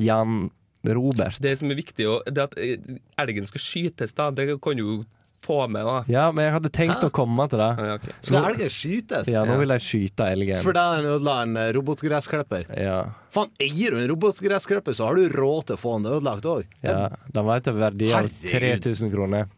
Jan 0.00 0.49
Robert. 0.87 1.37
Det 1.45 1.52
som 1.61 1.71
er 1.73 1.78
viktig, 1.80 2.07
det 2.33 2.45
at 2.49 2.54
eh, 2.61 2.76
elgen 3.21 3.49
skal 3.49 3.62
skytes, 3.62 4.14
da, 4.16 4.30
det 4.33 4.49
kan 4.64 4.78
jo 4.80 5.02
få 5.45 5.62
med, 5.73 5.87
da. 5.88 6.00
Ja, 6.12 6.25
men 6.37 6.45
jeg 6.45 6.52
hadde 6.52 6.71
tenkt 6.73 7.04
å 7.07 7.09
komme 7.16 7.47
til 7.49 7.61
det. 7.62 7.69
Ah, 7.73 7.87
ja, 7.90 7.95
ok. 7.97 8.09
Skal 8.28 8.49
elgen 8.50 8.73
skytes? 8.73 9.30
Ja, 9.33 9.45
nå 9.49 9.57
vil 9.61 9.73
jeg 9.73 9.85
skyte 9.87 10.26
elgen. 10.35 10.61
For 10.64 10.76
da 10.76 10.85
ødela 11.00 11.37
en 11.47 11.57
eh, 11.61 11.71
robotgressklipper. 11.76 12.66
Ja, 12.76 12.99
Faen, 13.33 13.52
eier 13.62 13.95
du 13.95 14.00
en 14.02 14.09
robotgressklipper, 14.11 14.97
så 14.97 15.09
har 15.09 15.16
du 15.21 15.33
råd 15.33 15.71
til 15.71 15.78
å 15.78 15.80
få 15.80 15.95
den 15.99 16.11
ødelagt 16.12 16.49
òg. 16.50 16.69
ja. 16.85 17.07
Den 17.33 17.49
var 17.49 17.64
til 17.64 17.78
verdi 17.80 18.12
av 18.16 18.28
3000 18.45 19.12
kroner. 19.12 19.49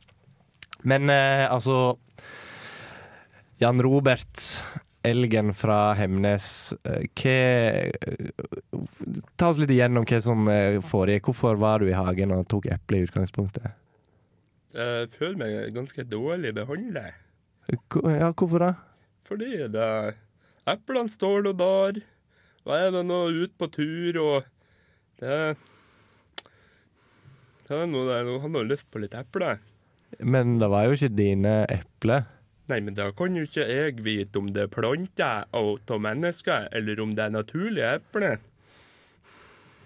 Men 0.86 1.10
eh, 1.10 1.46
altså 1.46 1.96
Jan 3.62 3.82
Robert, 3.82 4.42
elgen 5.04 5.52
fra 5.56 5.94
Hemnes. 5.98 6.72
eh, 6.84 7.06
Hva 7.12 7.90
Ta 9.36 9.48
oss 9.50 9.58
litt 9.60 9.72
igjennom 9.74 10.06
hva 10.08 10.20
som 10.22 10.48
eh, 10.48 10.78
foregikk. 10.84 11.30
Hvorfor 11.30 11.58
var 11.60 11.82
du 11.82 11.90
i 11.90 11.96
hagen 11.96 12.32
og 12.34 12.46
tok 12.50 12.68
eple 12.72 13.00
i 13.00 13.06
utgangspunktet? 13.08 13.74
Jeg 14.72 15.10
føler 15.12 15.36
meg 15.40 15.74
ganske 15.74 16.04
dårlig 16.08 16.54
behandlet. 16.56 17.18
Ja, 17.68 18.32
hvorfor 18.32 18.62
det? 18.64 18.72
Fordi 19.28 19.50
det 19.72 19.88
Eplene 20.68 21.10
står 21.10 21.42
nå 21.42 21.52
der. 21.58 21.98
Og 22.62 22.72
jeg 22.78 22.90
er 22.92 23.04
nå 23.04 23.18
ute 23.34 23.54
på 23.58 23.66
tur, 23.74 24.18
og 24.22 24.44
det 25.18 25.56
Det 27.66 27.78
er 27.78 27.88
noe 27.90 28.06
der, 28.06 28.28
han 28.42 28.54
har 28.58 28.68
lyst 28.68 28.88
på 28.92 29.00
litt 29.02 29.14
eple. 29.18 29.56
Men 30.20 30.58
det 30.60 30.68
var 30.70 30.86
jo 30.86 30.96
ikke 30.96 31.16
dine 31.16 31.54
epler. 31.72 32.26
Nei, 32.70 32.78
men 32.80 32.94
da 32.94 33.08
kan 33.16 33.34
jo 33.36 33.42
ikke 33.46 33.64
jeg 33.66 33.98
vite 34.04 34.38
om 34.38 34.52
det 34.54 34.62
er 34.68 34.70
planter 34.70 35.48
og 35.58 35.80
av 35.90 36.00
mennesker, 36.04 36.68
eller 36.72 37.00
om 37.02 37.14
det 37.18 37.24
er 37.26 37.34
naturlige 37.34 37.94
epler. 37.98 38.38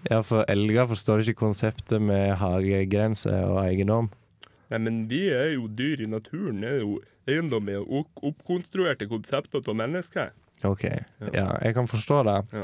Ja, 0.07 0.21
for 0.23 0.45
elger 0.47 0.85
forstår 0.87 1.23
ikke 1.25 1.41
konseptet 1.41 1.99
med 2.01 2.35
hagegrense 2.39 3.33
og 3.49 3.57
eiendom. 3.65 4.11
Nei, 4.69 4.79
men 4.83 4.99
vi 5.09 5.23
er 5.33 5.55
jo 5.55 5.65
dyr 5.67 6.03
i 6.05 6.09
naturen. 6.11 6.61
Det 6.61 6.69
er 6.75 6.81
jo 6.83 6.99
eiendommer 7.27 7.79
i 7.79 8.01
opp- 8.01 8.23
oppkonstruerte 8.29 9.07
konsepter 9.09 9.63
av 9.65 9.75
mennesker. 9.79 10.31
OK. 10.65 10.83
Ja, 11.33 11.49
jeg 11.61 11.75
kan 11.77 11.89
forstå 11.89 12.23
det. 12.25 12.37
Ja. 12.57 12.63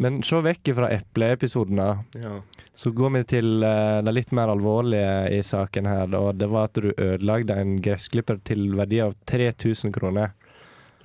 Men 0.00 0.22
se 0.26 0.40
vekk 0.42 0.72
fra 0.74 0.88
epleepisoden, 0.90 1.78
da. 1.78 1.90
Ja. 2.18 2.38
Så 2.74 2.90
går 2.90 3.12
vi 3.14 3.22
til 3.36 3.62
uh, 3.62 4.00
det 4.02 4.14
litt 4.16 4.32
mer 4.34 4.50
alvorlige 4.50 5.28
i 5.36 5.42
saken 5.46 5.86
her. 5.86 6.16
Og 6.18 6.40
det 6.40 6.48
var 6.50 6.70
at 6.70 6.80
du 6.80 6.90
ødelagde 6.90 7.58
en 7.60 7.76
gressklipper 7.84 8.40
til 8.48 8.72
verdi 8.78 9.02
av 9.04 9.14
3000 9.30 9.94
kroner. 9.94 10.34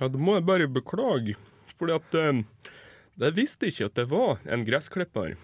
Ja, 0.00 0.08
da 0.08 0.18
må 0.18 0.38
jeg 0.38 0.48
bare 0.48 0.66
beklage, 0.72 1.36
fordi 1.76 1.92
at 1.92 2.14
eh, 2.16 2.38
jeg 3.20 3.36
visste 3.36 3.68
ikke 3.68 3.90
at 3.90 3.98
det 3.98 4.06
var 4.08 4.38
en 4.48 4.62
gressklipper. 4.64 5.34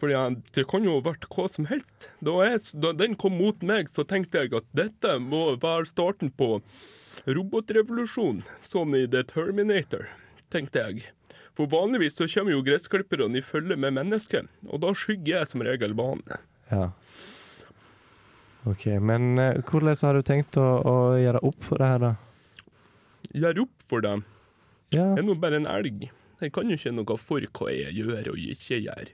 Fordi 0.00 0.14
eh, 0.14 0.36
det 0.54 0.64
kan 0.70 0.86
jo 0.86 0.94
ha 0.96 1.04
vært 1.08 1.26
hva 1.34 1.48
som 1.50 1.66
helst. 1.66 2.08
Da, 2.22 2.36
jeg, 2.46 2.62
da 2.84 2.94
den 2.94 3.18
kom 3.18 3.34
mot 3.40 3.66
meg, 3.66 3.90
så 3.90 4.06
tenkte 4.06 4.44
jeg 4.44 4.54
at 4.56 4.68
dette 4.78 5.18
må 5.24 5.48
være 5.58 5.90
starten 5.90 6.30
på 6.30 6.60
robotrevolusjon, 7.26 8.44
sånn 8.68 8.96
i 8.98 9.06
The 9.10 9.24
Terminator, 9.28 10.08
tenkte 10.52 10.84
jeg. 10.84 11.08
For 11.58 11.68
vanligvis 11.70 12.16
så 12.16 12.28
kommer 12.30 12.54
jo 12.54 12.62
gressklipperne 12.64 13.40
i 13.40 13.44
følge 13.44 13.76
med 13.76 13.96
mennesket, 13.98 14.48
og 14.70 14.82
da 14.84 14.94
skygger 14.96 15.40
jeg 15.40 15.50
som 15.50 15.64
regel 15.66 15.96
banen. 15.98 16.40
Ja. 16.70 16.90
OK, 18.68 18.86
men 19.00 19.38
eh, 19.40 19.58
hvordan 19.64 19.96
har 20.04 20.16
du 20.16 20.24
tenkt 20.26 20.58
å, 20.60 20.66
å 20.84 20.96
gjøre 21.20 21.40
opp 21.48 21.64
for 21.64 21.80
det 21.80 21.88
her, 21.90 22.04
da? 22.04 22.12
Gjøre 23.30 23.64
opp 23.64 23.86
for 23.88 24.04
det? 24.04 24.14
Ja. 24.94 25.06
Jeg 25.14 25.22
er 25.22 25.26
nå 25.26 25.36
bare 25.40 25.60
en 25.60 25.68
elg. 25.70 26.08
Jeg 26.40 26.52
kan 26.56 26.70
jo 26.72 26.76
ikke 26.78 26.92
noe 26.96 27.16
for 27.20 27.44
hva 27.44 27.72
jeg 27.72 27.96
gjør 27.98 28.32
og 28.32 28.38
ikke 28.40 28.80
gjør. 28.80 29.10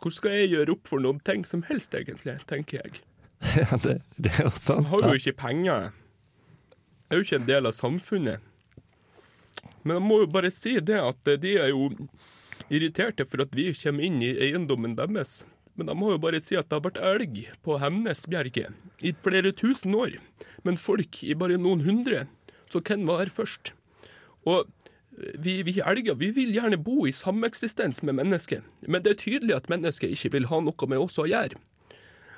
Hvor 0.00 0.12
skal 0.12 0.36
jeg 0.36 0.52
gjøre 0.52 0.74
opp 0.74 0.88
for 0.88 1.00
noen 1.04 1.20
ting 1.24 1.44
som 1.48 1.62
helst, 1.68 1.94
egentlig, 1.96 2.38
tenker 2.50 2.82
jeg. 2.82 3.02
Ja, 3.60 3.76
det, 3.76 3.98
det 4.16 4.30
er 4.38 4.46
jo 4.46 4.54
sant. 4.56 4.86
Jeg 4.88 4.90
har 4.90 5.12
jo 5.12 5.20
ikke 5.20 5.36
penger. 5.42 5.90
Er 7.10 7.20
jo 7.20 7.26
ikke 7.26 7.40
en 7.42 7.48
del 7.48 7.68
av 7.68 7.76
samfunnet. 7.76 8.40
Men 9.84 9.98
jeg 9.98 10.04
må 10.06 10.20
jo 10.22 10.30
bare 10.32 10.52
si 10.52 10.78
det 10.80 11.00
at 11.00 11.28
de 11.42 11.56
er 11.60 11.72
jo 11.72 11.90
irriterte 12.72 13.26
for 13.28 13.44
at 13.44 13.52
vi 13.56 13.68
kommer 13.76 14.06
inn 14.06 14.22
i 14.24 14.32
eiendommen 14.46 14.96
deres. 14.96 15.42
Men 15.74 15.90
jeg 15.90 15.98
må 15.98 16.12
jo 16.14 16.20
bare 16.22 16.40
si 16.42 16.56
at 16.56 16.70
det 16.70 16.78
har 16.78 16.86
vært 16.86 17.02
elg 17.02 17.40
på 17.66 17.78
Hemnesbjerget 17.82 19.04
i 19.04 19.12
flere 19.26 19.52
tusen 19.52 19.96
år. 19.98 20.16
Men 20.64 20.80
folk 20.80 21.20
i 21.26 21.34
bare 21.36 21.58
noen 21.60 21.84
hundre. 21.84 22.24
Så 22.70 22.80
hvem 22.80 23.04
var 23.08 23.24
her 23.24 23.32
først? 23.34 23.74
Og 24.48 24.70
vi, 25.14 25.60
vi 25.66 25.76
elger 25.78 26.16
vi 26.18 26.30
vil 26.34 26.54
gjerne 26.54 26.78
bo 26.80 27.04
i 27.06 27.14
sameksistens 27.14 28.02
med 28.02 28.18
mennesket. 28.18 28.64
Men 28.86 29.04
det 29.04 29.14
er 29.14 29.22
tydelig 29.22 29.56
at 29.58 29.70
mennesket 29.70 30.14
ikke 30.14 30.32
vil 30.38 30.48
ha 30.50 30.62
noe 30.64 30.90
med 30.90 31.02
oss 31.02 31.20
å 31.20 31.28
gjøre. 31.28 31.60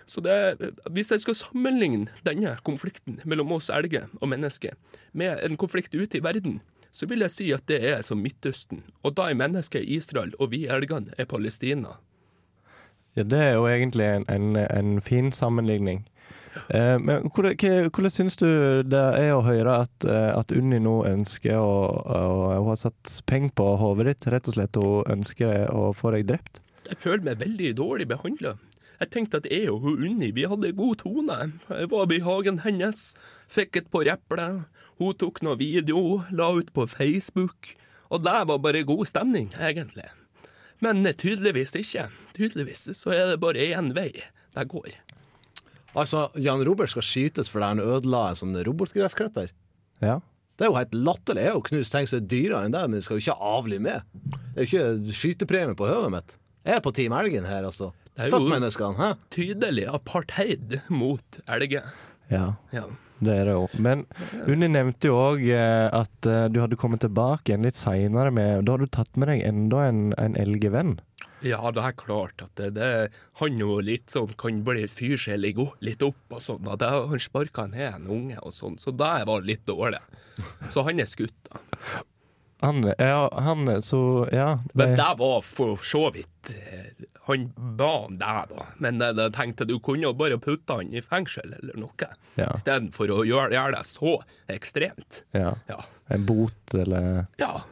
Så 0.06 0.22
det, 0.22 0.72
hvis 0.94 1.10
jeg 1.10 1.24
skal 1.24 1.34
sammenligne 1.34 2.06
denne 2.26 2.54
konflikten 2.64 3.18
mellom 3.24 3.56
oss 3.56 3.70
elger 3.74 4.06
og 4.20 4.30
mennesker 4.30 4.76
med 5.12 5.42
en 5.42 5.58
konflikt 5.58 5.94
ute 5.94 6.20
i 6.20 6.22
verden, 6.22 6.60
så 6.94 7.08
vil 7.10 7.24
jeg 7.26 7.34
si 7.34 7.46
at 7.52 7.66
det 7.68 7.80
er 7.84 8.04
som 8.06 8.22
Midtøsten. 8.22 8.84
Og 9.02 9.16
da 9.18 9.28
er 9.28 9.38
mennesket 9.38 9.84
Israel, 9.84 10.32
og 10.38 10.52
vi 10.54 10.64
elgene 10.70 11.12
er 11.18 11.26
Palestina. 11.28 11.98
Ja, 13.16 13.24
det 13.24 13.40
er 13.40 13.56
jo 13.56 13.66
egentlig 13.66 14.06
en, 14.06 14.24
en, 14.28 14.56
en 14.56 15.00
fin 15.02 15.32
sammenligning. 15.32 16.04
Eh, 16.68 16.96
men 17.00 17.28
hvordan, 17.34 17.90
hvordan 17.90 18.12
syns 18.12 18.38
du 18.40 18.46
det 18.88 19.02
er 19.20 19.34
å 19.34 19.44
høre 19.44 19.80
at, 19.84 20.06
eh, 20.08 20.30
at 20.36 20.52
Unni 20.56 20.78
nå 20.80 20.98
ønsker 21.08 21.58
å, 21.60 21.74
å 22.00 22.20
Hun 22.62 22.70
har 22.70 22.80
satt 22.80 23.18
penger 23.28 23.52
på 23.58 23.66
hodet 23.80 24.08
ditt, 24.10 24.28
rett 24.32 24.48
og 24.48 24.56
slett. 24.56 24.80
Hun 24.80 25.18
ønsker 25.18 25.66
å 25.72 25.90
få 25.96 26.14
deg 26.16 26.28
drept? 26.30 26.62
Jeg 26.86 27.00
føler 27.02 27.24
meg 27.26 27.42
veldig 27.42 27.74
dårlig 27.76 28.08
behandla. 28.08 28.54
Jeg 29.00 29.10
tenkte 29.12 29.40
at 29.42 29.48
jeg 29.52 29.68
og 29.72 29.82
hun 29.84 30.04
Unni 30.08 30.30
vi 30.32 30.46
hadde 30.48 30.72
god 30.76 31.02
tone. 31.02 31.38
Jeg 31.68 31.90
var 31.92 32.12
i 32.12 32.20
hagen 32.24 32.62
hennes, 32.64 33.08
fikk 33.52 33.76
et 33.80 33.90
par 33.92 34.08
epler. 34.08 34.62
Hun 35.00 35.16
tok 35.20 35.42
noen 35.44 35.60
video, 35.60 36.22
la 36.32 36.52
ut 36.56 36.72
på 36.72 36.86
Facebook. 36.88 37.74
Og 38.08 38.22
det 38.24 38.38
var 38.48 38.62
bare 38.62 38.86
god 38.86 39.04
stemning, 39.08 39.50
egentlig. 39.58 40.06
Men 40.80 41.04
tydeligvis 41.04 41.74
ikke. 41.76 42.08
Tydeligvis 42.36 42.88
så 42.96 43.12
er 43.12 43.32
det 43.32 43.42
bare 43.42 43.68
én 43.72 43.92
vei 43.96 44.12
det 44.56 44.64
går. 44.72 44.94
Altså, 45.96 46.26
Jan 46.40 46.64
Robert 46.64 46.92
skal 46.92 47.04
skytes 47.04 47.48
fordi 47.52 47.70
han 47.72 47.80
ødela 47.80 48.30
en 48.30 48.40
sånn 48.40 48.56
robotgressklipper. 48.64 49.52
Ja. 50.04 50.20
Det 50.56 50.64
er 50.64 50.70
jo 50.70 50.78
helt 50.78 50.96
latterlig. 50.96 51.44
Jeg 51.44 51.52
har 51.52 51.58
jo 51.58 51.68
knust 51.68 51.92
ting 51.92 52.08
som 52.08 52.20
er 52.20 52.28
dyrere 52.32 52.64
enn 52.64 52.72
det, 52.72 52.82
men 52.88 52.96
det 52.96 53.04
skal 53.04 53.18
jo 53.18 53.24
ikke 53.24 53.48
avlive 53.52 53.84
med. 53.84 54.28
Det 54.54 54.56
er 54.56 54.64
jo 54.64 54.68
ikke 54.70 55.16
skytepremie 55.18 55.76
på 55.76 55.88
høvet 55.88 56.12
mitt. 56.14 56.36
Jeg 56.66 56.78
er 56.78 56.84
på 56.84 56.92
Team 56.96 57.16
Elgen 57.16 57.48
her, 57.48 57.66
altså. 57.68 57.90
Det 58.16 58.26
er 58.26 58.30
jo- 58.30 58.38
Tydelig 59.30 59.86
apartheid 59.92 60.78
mot 60.88 61.40
elger. 61.46 61.84
Ja, 62.30 62.54
Ja. 62.72 62.86
det 63.22 63.34
er 63.40 63.44
det 63.44 63.52
jo. 63.54 63.68
Men 63.78 64.06
Unni 64.48 64.68
nevnte 64.68 65.04
jo 65.10 65.14
òg 65.20 65.44
at 65.94 66.26
eh, 66.26 66.48
du 66.48 66.60
hadde 66.60 66.76
kommet 66.80 67.00
tilbake 67.04 67.52
igjen 67.52 67.62
litt 67.62 67.76
seinere 67.78 68.32
med 68.32 68.64
Da 68.64 68.72
har 68.72 68.78
du 68.78 68.86
tatt 68.86 69.14
med 69.16 69.28
deg 69.28 69.44
enda 69.46 69.84
en, 69.88 70.12
en 70.18 70.34
elgevenn. 70.34 70.98
Ja, 71.44 71.60
det 71.70 71.82
er 71.84 71.92
klart 71.92 72.40
at 72.42 72.54
det, 72.56 72.72
det 72.74 73.10
han 73.38 73.58
jo 73.60 73.76
litt 73.84 74.08
sånn 74.10 74.32
kan 74.40 74.62
bli 74.64 74.86
seg 75.20 75.38
litt 75.38 75.60
litt 75.84 76.02
opp 76.02 76.16
og 76.32 76.40
sånn. 76.40 76.66
Og 76.66 76.78
det, 76.80 76.88
han 76.88 77.20
sparka 77.22 77.66
ned 77.68 77.92
en 77.92 78.06
unge 78.08 78.38
og 78.42 78.52
sånn, 78.56 78.78
så 78.80 78.90
det 78.96 79.26
var 79.28 79.44
litt 79.44 79.64
dårlig. 79.68 80.00
Så 80.72 80.82
han 80.88 80.98
er 80.98 81.06
skutt, 81.06 81.36
da. 81.52 81.60
Han, 82.62 82.82
ja, 82.98 83.28
han 83.42 83.66
Så 83.84 84.28
ja. 84.32 84.58
Men 84.74 84.88
det- 84.94 84.96
det 84.96 85.18
var 85.18 85.42
for 85.44 85.76
så 85.76 86.10
vidt 86.14 86.54
eh, 86.56 87.04
Han 87.26 87.52
ba 87.56 88.04
om 88.06 88.14
det, 88.16 88.34
da. 88.48 88.66
Men 88.78 88.98
jeg, 89.02 89.16
jeg 89.16 89.32
tenkte 89.34 89.66
du 89.66 89.78
kunne 89.82 90.02
jo 90.06 90.12
bare 90.14 90.38
putte 90.38 90.76
han 90.78 90.92
i 90.94 91.00
fengsel 91.02 91.52
eller 91.58 91.76
noe, 91.76 92.08
Ja. 92.38 92.52
istedenfor 92.54 93.10
å 93.10 93.24
gjøre, 93.26 93.50
gjøre 93.52 93.72
det 93.76 93.86
så 93.86 94.12
ekstremt. 94.48 95.22
ja. 95.34 95.54
Ja. 95.68 95.80
En 96.08 96.24
bot 96.24 96.74
eller 96.74 97.26
Ja, 97.38 97.62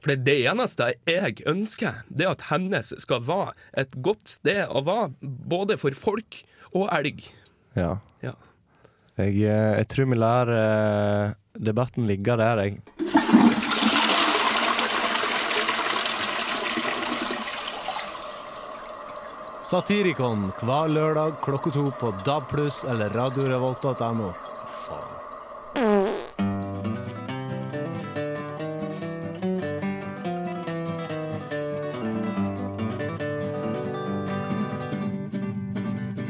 for 0.00 0.10
det, 0.10 0.24
det 0.24 0.44
eneste 0.50 0.90
jeg 1.06 1.36
ønsker, 1.46 2.02
det 2.10 2.26
er 2.26 2.30
at 2.34 2.42
hennes 2.50 2.92
skal 2.98 3.20
være 3.22 3.52
et 3.74 3.94
godt 4.02 4.26
sted 4.28 4.66
å 4.68 4.82
være, 4.84 5.12
både 5.22 5.78
for 5.78 5.92
folk 5.94 6.42
og 6.74 6.88
elg. 6.92 7.22
Ja. 7.76 7.98
Ja. 8.20 8.34
Jeg, 9.16 9.36
eh, 9.46 9.76
jeg 9.78 9.86
tror 9.94 10.10
vi 10.10 10.18
lar 10.18 10.50
eh, 10.50 11.34
debatten 11.56 12.06
ligge 12.10 12.34
der, 12.36 12.64
jeg. 12.66 12.80
Satirikon 19.74 20.52
hver 20.62 20.86
lørdag 20.86 21.40
klokka 21.42 21.72
to 21.74 21.88
på 21.98 22.12
DAB 22.22 22.44
pluss 22.46 22.84
eller 22.86 23.10
radiorevolt.no. 23.10 24.28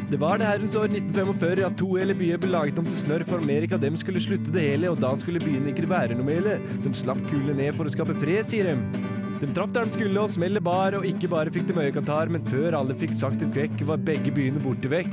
Det 0.09 0.21
var 0.23 0.41
det 0.41 0.49
herrens 0.49 0.77
år 0.81 0.89
1945 0.89 1.67
at 1.69 1.77
to 1.77 1.91
hele 1.99 2.17
byer 2.17 2.41
ble 2.41 2.49
laget 2.49 2.81
om 2.81 2.89
til 2.89 2.97
snørr 2.97 3.29
for 3.29 3.45
Amerika. 3.45 3.77
Dem 3.77 4.01
skulle 4.01 4.25
slutte 4.25 4.57
det 4.57 4.71
hele, 4.71 4.89
og 4.89 5.05
da 5.05 5.13
skulle 5.21 5.45
byene 5.45 5.75
ikke 5.75 5.91
være 5.91 6.17
noe 6.17 6.25
med 6.25 6.41
hele. 6.41 6.63
De 6.81 6.97
slapp 6.97 7.21
kulene 7.29 7.61
ned 7.61 7.77
for 7.77 7.85
å 7.85 7.93
skape 7.93 8.17
fred, 8.25 8.47
sier 8.49 8.73
de. 8.73 9.04
De 9.45 9.53
traff 9.53 9.73
der 9.77 9.85
de 9.85 9.93
skulle, 9.93 10.21
og 10.23 10.31
smellet 10.33 10.63
bar, 10.65 10.95
og 10.97 11.05
ikke 11.05 11.29
bare 11.29 11.51
fikk 11.53 11.67
de 11.69 11.75
øyekantar, 11.83 12.31
men 12.33 12.45
før 12.49 12.79
alle 12.79 12.95
fikk 12.97 13.13
sagt 13.19 13.43
et 13.45 13.51
kvekk, 13.53 13.83
var 13.91 14.01
begge 14.01 14.33
byene 14.33 14.63
borte 14.65 14.89
vekk. 14.89 15.13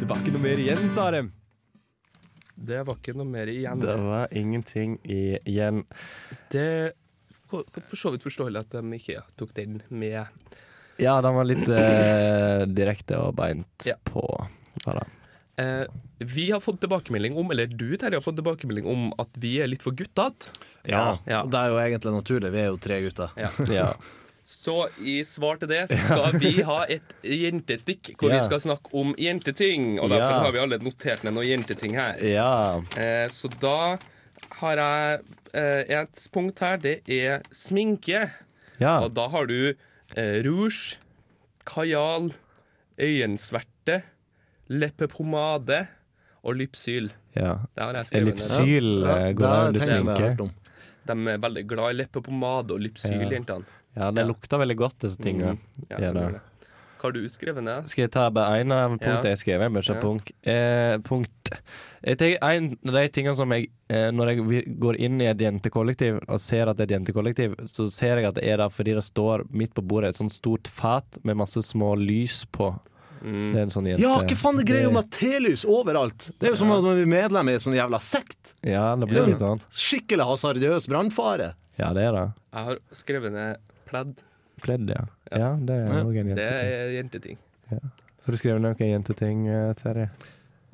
Det 0.00 0.08
var 0.10 0.18
ikke 0.18 0.32
noe 0.34 0.42
mer 0.42 0.58
igjen, 0.64 0.88
sa 0.96 1.04
de. 1.14 1.20
Det 2.70 2.80
var 2.88 2.98
ikke 2.98 3.14
noe 3.16 3.28
mer 3.30 3.52
igjen. 3.52 3.80
Det 3.84 3.94
var 4.02 4.34
ingenting 4.36 4.96
igjen. 5.06 5.84
Det 6.52 6.66
for 7.50 7.62
for 7.70 7.98
så 7.98 8.10
vidt 8.14 8.26
forståelig 8.26 8.60
at 8.64 8.74
de 8.74 8.98
ikke 8.98 9.22
tok 9.38 9.54
den 9.56 9.78
med. 9.88 10.26
Ja, 11.00 11.14
den 11.24 11.34
var 11.38 11.46
litt 11.48 11.70
eh, 11.72 12.66
direkte 12.68 13.22
og 13.22 13.36
beint 13.38 13.86
Ja. 13.88 13.94
på. 14.04 14.24
da 14.84 14.98
da. 14.98 15.06
Eh, 15.60 15.84
vi 16.18 16.50
har 16.50 16.60
fått 16.60 16.80
tilbakemelding 16.80 17.36
om, 17.36 17.50
eller 17.52 17.66
du 17.66 17.96
Terje 17.96 18.18
har 18.18 18.24
fått 18.24 18.38
tilbakemelding 18.40 18.88
om 18.88 19.10
at 19.20 19.36
vi 19.40 19.58
er 19.60 19.70
litt 19.70 19.84
for 19.84 19.96
guttete. 19.96 20.52
Ja, 20.88 21.18
Ja. 21.26 21.44
det 21.44 21.58
er 21.58 21.72
jo 21.72 21.78
egentlig 21.80 22.12
naturlig. 22.16 22.52
Vi 22.52 22.60
er 22.60 22.68
jo 22.72 22.80
tre 22.80 23.00
gutter. 23.06 23.36
Ja. 23.36 23.52
Ja. 23.80 23.92
Så 24.50 24.88
i 24.98 25.20
svar 25.22 25.60
til 25.60 25.68
det 25.70 25.84
så 25.92 25.96
skal 26.00 26.38
vi 26.42 26.62
ha 26.66 26.80
et 26.90 27.12
jentestikk 27.22 28.14
hvor 28.18 28.32
yeah. 28.32 28.40
vi 28.40 28.48
skal 28.48 28.62
snakke 28.64 28.90
om 28.98 29.12
jenteting. 29.20 30.00
Og 30.00 30.10
derfor 30.10 30.32
yeah. 30.32 30.42
har 30.42 30.54
vi 30.56 30.62
alle 30.64 30.78
notert 30.82 31.22
ned 31.22 31.36
noen 31.36 31.46
jenteting 31.46 31.94
her. 31.94 32.16
Yeah. 32.18 32.80
Eh, 32.98 33.28
så 33.30 33.50
da 33.62 34.00
har 34.58 34.82
jeg 34.82 35.20
eh, 35.54 36.00
et 36.00 36.24
punkt 36.34 36.58
her. 36.64 36.80
Det 36.82 36.96
er 37.06 37.44
sminke. 37.54 38.24
Ja. 38.80 38.96
Og 39.04 39.12
da 39.14 39.28
har 39.30 39.46
du 39.46 39.70
eh, 39.70 40.40
rouge, 40.42 40.98
kajal, 41.68 42.32
øyensverte, 42.98 44.00
leppepomade 44.70 45.86
og 46.42 46.54
lypsyl. 46.56 47.10
ja. 47.36 47.56
Det 47.76 47.82
har 47.84 47.92
jeg 48.00 48.06
skrevet 48.10 48.24
ned. 48.24 48.32
Ellipsyl 48.34 48.90
Ja, 49.04 49.16
eh, 49.16 49.26
det 49.28 49.36
går 49.36 49.44
er 49.46 49.66
an 49.66 49.74
å 49.74 49.80
jeg 49.86 49.96
sminke. 49.96 50.20
hørt 50.30 50.40
om. 50.46 50.50
De 51.06 51.12
er 51.32 51.38
veldig 51.42 51.66
glad 51.66 51.90
i 51.94 51.98
leppepomade 52.02 52.70
og 52.76 52.80
lypsyl, 52.80 53.20
Ja. 53.20 53.28
jentene. 53.30 53.64
Ja, 53.96 54.10
det 54.10 54.22
Ja. 54.22 54.26
lukter 54.32 54.58
veldig 54.58 54.76
godt, 54.76 54.98
disse 55.00 55.18
tingene. 55.18 55.58
Mm. 55.58 55.86
Ja, 55.90 55.96
det. 55.98 56.14
det. 56.14 56.40
Hva 57.00 57.04
har 57.08 57.12
du 57.12 57.24
skrevet 57.28 57.62
ned? 57.64 57.88
Skal 57.88 58.02
jeg 58.02 58.10
ta 58.12 58.28
bare 58.30 58.60
én 58.62 58.70
av 58.72 58.90
punktene 58.90 59.24
Ja. 59.24 59.30
jeg 59.34 59.38
skrev? 59.38 59.60
Jeg 59.60 59.72
bør 59.72 59.80
ikke 59.82 59.94
Ja. 59.94 60.00
punkt. 60.00 60.32
Eh, 60.44 60.98
punkt. 60.98 61.62
Jeg 62.04 62.18
tenker 62.18 62.38
En 62.42 62.78
av 62.86 62.92
de 62.94 63.08
tingene 63.08 63.34
som 63.36 63.50
jeg 63.50 63.68
eh, 63.88 64.10
Når 64.12 64.26
jeg 64.28 64.78
går 64.78 64.96
inn 65.00 65.20
i 65.20 65.24
et 65.26 65.38
jentekollektiv 65.38 66.20
og 66.28 66.38
ser 66.38 66.68
at 66.68 66.76
det 66.76 66.90
er 66.90 66.94
et 66.94 67.00
jentekollektiv, 67.06 67.56
så 67.66 67.90
ser 67.90 68.16
jeg 68.18 68.26
at 68.26 68.34
det 68.36 68.44
er 68.44 68.56
der 68.58 68.68
fordi 68.68 68.94
det 68.94 69.02
står 69.02 69.50
midt 69.50 69.74
på 69.74 69.82
bordet 69.86 70.10
et 70.10 70.16
sånt 70.16 70.30
stort 70.32 70.68
fat 70.68 71.18
med 71.24 71.36
masse 71.36 71.56
små 71.62 71.96
lys 71.98 72.44
på. 72.52 72.78
Mm. 73.22 73.52
Det 73.52 73.58
er 73.58 73.62
en 73.66 73.70
sånn 73.74 73.86
jente. 73.90 74.00
Ja, 74.02 74.14
hva 74.18 74.36
faen 74.36 74.56
det 74.56 74.66
greier 74.66 74.88
Det- 74.88 74.92
med 74.94 75.10
telys 75.10 75.64
overalt? 75.68 76.30
Det 76.38 76.48
er 76.48 76.50
jo 76.54 76.56
som 76.56 76.70
om 76.70 76.82
man 76.84 76.96
blir 76.96 77.06
medlem 77.06 77.48
i 77.48 77.52
en 77.54 77.60
sånn 77.60 77.76
jævla 77.76 78.00
sekt. 78.00 78.54
Ja, 78.64 78.96
det 78.96 79.08
blir 79.08 79.26
litt 79.26 79.38
sånn. 79.38 79.60
Skikkelig 79.70 80.24
hasardiøs 80.24 80.88
brannfare. 80.88 81.54
Ja, 81.78 81.92
det 81.92 82.02
er 82.08 82.12
det. 82.12 82.32
Jeg 82.52 82.64
har 82.64 82.78
skrevet 82.92 83.32
ned 83.32 83.56
pledd. 83.86 84.16
Pledd, 84.60 84.88
ja. 84.88 85.04
Ja, 85.32 85.54
det 85.56 85.70
er 85.70 85.86
Ja. 85.86 86.02
òg 86.04 86.16
en 86.20 86.34
Det 86.34 86.38
er 86.38 86.90
jenteting. 87.02 87.36
Har 87.70 88.32
du 88.32 88.36
skrevet 88.36 88.60
noen 88.60 88.76
jenteting, 88.76 89.48
eh, 89.48 89.72
Terje? 89.74 90.10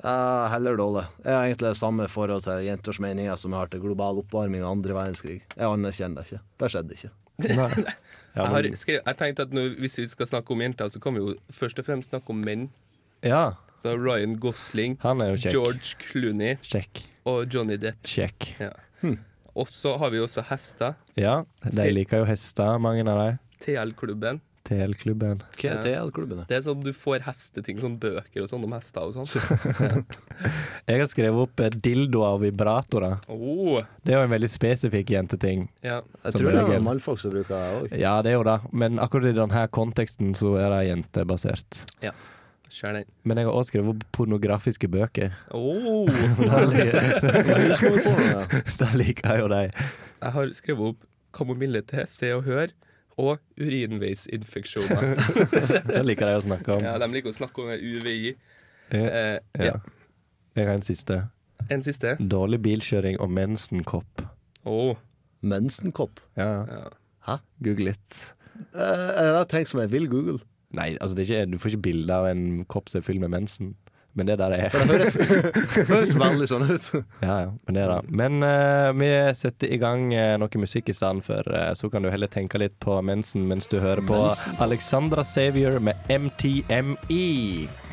Uh, 0.03 0.47
heller 0.49 0.77
dårlig. 0.77 1.07
Jeg 1.25 1.33
har 1.33 1.43
egentlig 1.47 1.73
det 1.73 1.77
samme 1.77 2.07
forhold 2.07 2.43
til 2.43 2.63
jenters 2.63 2.99
meninger 2.99 3.35
som 3.37 3.51
jeg 3.51 3.59
har 3.59 3.67
til 3.67 3.79
global 3.79 4.19
oppvarming 4.21 4.61
og 4.63 4.71
andre 4.77 4.93
verdenskrig. 4.93 5.41
Jeg 5.57 5.65
anerkjenner 5.65 6.15
det 6.21 6.25
ikke. 6.27 6.39
Det 6.59 6.69
skjedde 6.71 6.91
ikke. 6.93 7.09
Nei. 7.45 7.93
Ja, 8.37 8.43
Jeg, 8.43 8.49
har 8.53 8.61
men, 8.67 8.75
skrevet, 8.77 9.01
jeg 9.07 9.17
tenkte 9.17 9.45
at 9.47 9.53
nå, 9.55 9.61
hvis 9.81 9.95
vi 9.97 10.05
skal 10.11 10.27
snakke 10.29 10.53
om 10.53 10.61
jenter, 10.61 10.89
så 10.93 10.99
kan 11.01 11.15
vi 11.15 11.21
jo 11.23 11.31
først 11.53 11.79
og 11.81 11.85
fremst 11.87 12.11
snakke 12.11 12.29
om 12.33 12.41
menn. 12.45 12.67
ja, 13.25 13.53
Så 13.81 13.93
Ryan 13.97 14.35
Gosling, 14.41 14.97
han 15.01 15.21
er 15.21 15.31
jo 15.35 15.39
kjekk. 15.41 15.53
George 15.55 15.95
Clooney 16.01 16.55
Kjekk. 16.65 17.01
og 17.29 17.47
Johnny 17.53 17.77
Depp. 17.81 17.97
Kjekk. 18.05 18.47
Ja. 18.61 18.71
Hm. 19.01 19.19
Og 19.57 19.69
så 19.73 19.95
har 19.97 20.09
vi 20.13 20.19
også 20.21 20.43
hester. 20.51 20.93
Ja, 21.17 21.43
de 21.65 21.85
liker 21.93 22.21
jo 22.21 22.25
hester, 22.29 22.77
mange 22.81 23.05
av 23.09 23.17
dem. 23.23 23.39
TL-klubben. 23.65 24.41
TL-klubben. 24.67 25.37
Hva 25.57 25.71
er 25.73 25.79
TL-klubben? 25.83 26.39
Det 26.49 26.55
er 26.57 26.61
sånn 26.65 26.81
du 26.85 26.91
får 26.95 27.19
hesteting, 27.25 27.77
sånn 27.83 27.97
bøker 28.01 28.39
og 28.43 28.49
sånn 28.51 28.63
om 28.67 28.73
hester 28.75 29.01
og 29.07 29.11
sånn. 29.15 29.27
Jeg 30.89 30.97
har 31.01 31.07
skrevet 31.11 31.39
opp 31.47 31.55
eh, 31.63 31.71
dildoer 31.73 32.31
og 32.37 32.41
vibratorer. 32.43 33.15
Oh. 33.31 33.77
Det 34.03 34.11
er 34.13 34.17
jo 34.19 34.25
en 34.27 34.35
veldig 34.35 34.51
spesifikk 34.51 35.07
jenteting. 35.15 35.59
Ja. 35.85 35.97
Jeg 36.27 36.31
tror 36.37 36.49
det 36.55 36.61
er 36.77 36.81
mannfolk 36.85 37.19
som 37.23 37.31
bruker 37.33 37.53
det 37.55 37.67
òg. 37.79 37.85
Ja, 37.99 38.13
det 38.25 38.29
er 38.33 38.37
jo 38.39 38.45
det. 38.47 38.59
Men 38.71 38.91
akkurat 39.03 39.27
i 39.31 39.37
denne 39.37 39.61
konteksten 39.73 40.27
så 40.37 40.49
er 40.59 40.67
det 40.75 40.81
jentebasert. 40.91 41.71
Ja. 42.05 42.13
Den. 42.67 43.07
Men 43.23 43.39
jeg 43.39 43.47
har 43.47 43.55
også 43.55 43.71
skrevet 43.71 43.89
opp 43.93 44.01
pornografiske 44.11 44.87
bøker. 44.91 45.31
Oh. 45.55 46.03
Da 48.81 48.87
liker 48.91 49.23
jeg 49.23 49.39
jo 49.39 49.47
de. 49.53 49.61
Jeg 49.71 50.31
har 50.35 50.45
skrevet 50.57 50.83
opp 50.91 50.99
kamomille 51.37 51.83
til 51.87 52.05
se 52.09 52.33
og 52.35 52.45
hør, 52.47 52.73
og 53.17 53.39
urinveisinfeksjoner. 53.57 55.17
Det 55.89 56.03
liker 56.05 56.29
de 56.29 56.37
å 56.37 56.43
snakke 56.45 56.75
om. 56.77 56.83
Ja, 56.85 56.95
de 57.01 57.07
liker 57.13 57.33
å 57.33 57.37
snakke 57.37 57.63
om 57.65 57.73
UVI. 57.73 58.17
Jeg, 58.27 58.37
Eh, 58.87 59.39
ja. 59.59 59.65
ja. 59.65 59.73
Jeg 60.55 60.67
har 60.69 60.77
en 60.79 60.85
siste. 60.85 61.15
En 61.73 61.81
siste. 61.83 62.13
Dårlig 62.23 62.61
bilkjøring 62.63 63.17
og 63.19 63.33
mensenkopp. 63.35 64.21
Oh. 64.63 64.95
Mensenkopp? 65.43 66.21
Ja. 66.39 66.63
Hæ? 67.27 67.35
Google 67.65 67.89
litt. 67.91 68.19
Uh, 68.71 69.11
Jeg 69.11 69.33
har 69.35 69.49
tenkt 69.51 69.69
som 69.73 69.81
jeg 69.83 69.91
vil 69.91 70.07
google. 70.09 70.39
Nei, 70.77 70.93
altså 71.01 71.17
det 71.17 71.25
er 71.25 71.33
ikke, 71.43 71.51
du 71.51 71.59
får 71.59 71.73
ikke 71.75 71.83
bilde 71.89 72.15
av 72.15 72.29
en 72.31 72.63
kopp 72.71 72.87
som 72.91 73.01
er 73.01 73.05
fylt 73.09 73.21
med 73.23 73.33
mensen. 73.35 73.73
Men 74.17 74.25
det 74.25 74.33
er 74.33 74.41
der 74.41 74.55
er. 74.57 74.73
Det 74.73 74.85
høres, 74.89 75.17
høres 75.91 76.13
veldig 76.17 76.49
sånn 76.49 76.65
ut. 76.71 76.91
Ja, 77.27 77.35
ja, 77.45 77.49
men 77.67 77.77
det 77.77 77.83
er 77.83 77.91
det. 77.91 78.15
Men 78.21 78.41
uh, 78.41 78.89
vi 78.97 79.09
setter 79.37 79.73
i 79.73 79.79
gang 79.81 80.09
uh, 80.13 80.35
noe 80.41 80.61
musikk 80.61 80.89
i 80.89 80.97
stedet 80.97 81.25
for, 81.25 81.45
Uh, 81.47 81.71
så 81.77 81.87
kan 81.89 82.03
du 82.03 82.09
heller 82.11 82.27
tenke 82.27 82.59
litt 82.59 82.75
på 82.83 82.97
mensen 83.05 83.45
mens 83.47 83.69
du 83.71 83.77
hører 83.79 84.03
på 84.05 84.17
Mensen. 84.27 84.57
Alexandra 84.63 85.23
Savior 85.25 85.79
med 85.79 85.95
MTME. 86.11 87.86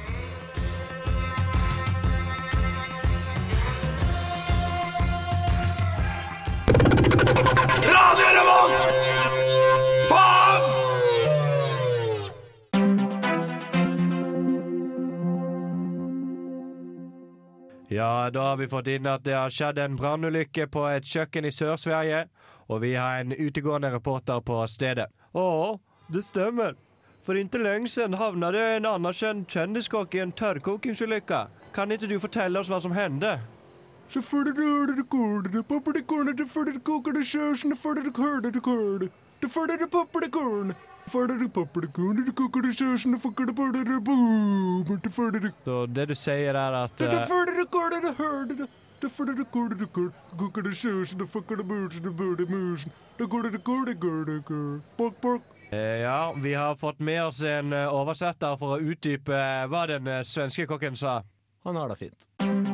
Ja, 17.89 18.31
da 18.31 18.41
har 18.41 18.57
vi 18.57 18.69
fått 18.69 18.87
inn 18.87 19.07
at 19.07 19.25
det 19.25 19.35
har 19.37 19.53
skjedd 19.53 19.79
en 19.79 19.97
brannulykke 19.97 20.67
på 20.73 20.87
et 20.89 21.05
kjøkken 21.05 21.45
i 21.45 21.53
Sør-Sverige, 21.53 22.25
og 22.69 22.81
vi 22.81 22.95
har 22.97 23.21
en 23.21 23.35
utegående 23.37 23.91
reporter 23.93 24.41
på 24.41 24.63
stedet. 24.73 25.11
Å, 25.37 25.77
det 26.09 26.25
stemmer. 26.25 26.79
For 27.25 27.37
inntil 27.41 27.65
lenge 27.65 27.89
siden 27.89 28.17
havna 28.21 28.51
det 28.53 28.63
en 28.77 28.89
anerkjent 28.89 29.49
kjendiskokk 29.53 30.17
i 30.17 30.25
en 30.25 30.33
tørrkokingsulykke. 30.33 31.47
Kan 31.77 31.93
ikke 31.93 32.09
du 32.09 32.19
fortelle 32.21 32.61
oss 32.61 32.73
hva 32.73 32.81
som 32.85 32.93
hände? 32.93 33.39
Så 45.65 45.87
det 45.87 46.07
du 46.11 46.15
sier 46.19 46.57
er 46.59 46.79
at 46.85 47.01
eh, 55.71 56.01
Ja, 56.05 56.33
vi 56.37 56.55
har 56.55 56.75
fått 56.81 57.01
med 57.05 57.21
oss 57.27 57.43
en 57.43 57.73
eh, 57.73 57.91
oversetter 57.93 58.57
for 58.61 58.79
å 58.79 58.81
utdype 58.81 59.43
hva 59.69 59.87
den 59.91 60.09
svenske 60.25 60.67
kokken 60.71 60.97
sa. 60.97 61.21
Han 61.65 61.77
har 61.81 61.93
det 61.93 62.01
fint. 62.01 62.74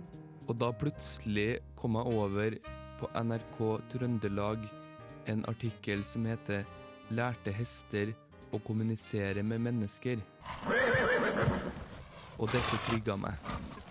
og 0.51 0.57
da 0.59 0.67
plutselig 0.75 1.61
kom 1.79 1.95
jeg 1.95 2.11
over 2.11 2.55
på 2.99 3.07
NRK 3.15 3.59
Trøndelag 3.93 4.65
en 5.31 5.45
artikkel 5.47 6.03
som 6.03 6.25
heter 6.27 6.65
'Lærte 7.11 7.53
hester 7.55 8.11
å 8.51 8.59
kommunisere 8.59 9.43
med 9.43 9.63
mennesker'. 9.63 10.19
Og 12.39 12.51
dette 12.51 12.81
trigga 12.87 13.15
meg. 13.15 13.33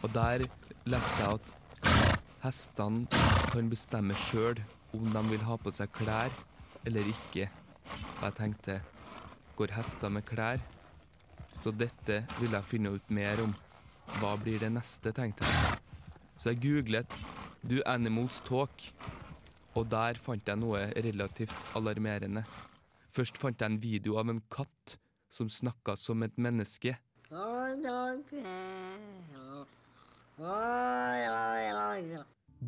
Og 0.03 0.13
der 0.13 0.45
leste 0.85 1.25
jeg 1.25 1.41
at 1.41 1.53
hestene 2.45 3.07
kan 3.53 3.73
bestemme 3.73 4.15
sjøl 4.29 4.61
om 4.93 5.13
de 5.13 5.23
vil 5.33 5.45
ha 5.49 5.57
på 5.57 5.73
seg 5.73 5.89
klær 5.97 6.33
eller 6.85 7.09
ikke. 7.09 7.49
Og 8.21 8.25
jeg 8.29 8.35
tenkte 8.37 8.81
går 9.57 9.77
hester 9.81 10.09
med 10.09 10.29
klær? 10.29 10.61
Så 11.63 11.73
dette 11.73 12.27
vil 12.41 12.53
jeg 12.53 12.65
finne 12.65 12.93
ut 12.93 13.11
mer 13.11 13.41
om. 13.45 13.55
Hva 14.21 14.37
blir 14.37 14.59
det 14.59 14.73
neste, 14.73 15.13
tenkte 15.13 15.45
jeg. 15.45 15.90
Så 16.41 16.55
jeg 16.55 16.63
googlet 16.63 17.07
'Do 17.69 17.83
animals 17.87 18.41
talk', 18.41 18.95
og 19.77 19.91
der 19.91 20.17
fant 20.17 20.49
jeg 20.49 20.57
noe 20.57 20.87
relativt 20.97 21.77
alarmerende. 21.77 22.45
Først 23.13 23.37
fant 23.39 23.61
jeg 23.61 23.69
en 23.71 23.83
video 23.83 24.17
av 24.17 24.31
en 24.33 24.41
katt 24.49 24.97
som 25.29 25.49
snakka 25.53 25.97
som 25.97 26.23
et 26.23 26.39
menneske. 26.39 26.97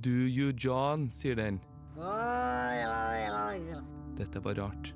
Do 0.05 0.17
you 0.29 0.53
John, 0.53 1.09
sier 1.13 1.35
den. 1.35 1.61
Dette 4.19 4.45
var 4.45 4.55
rart. 4.61 4.95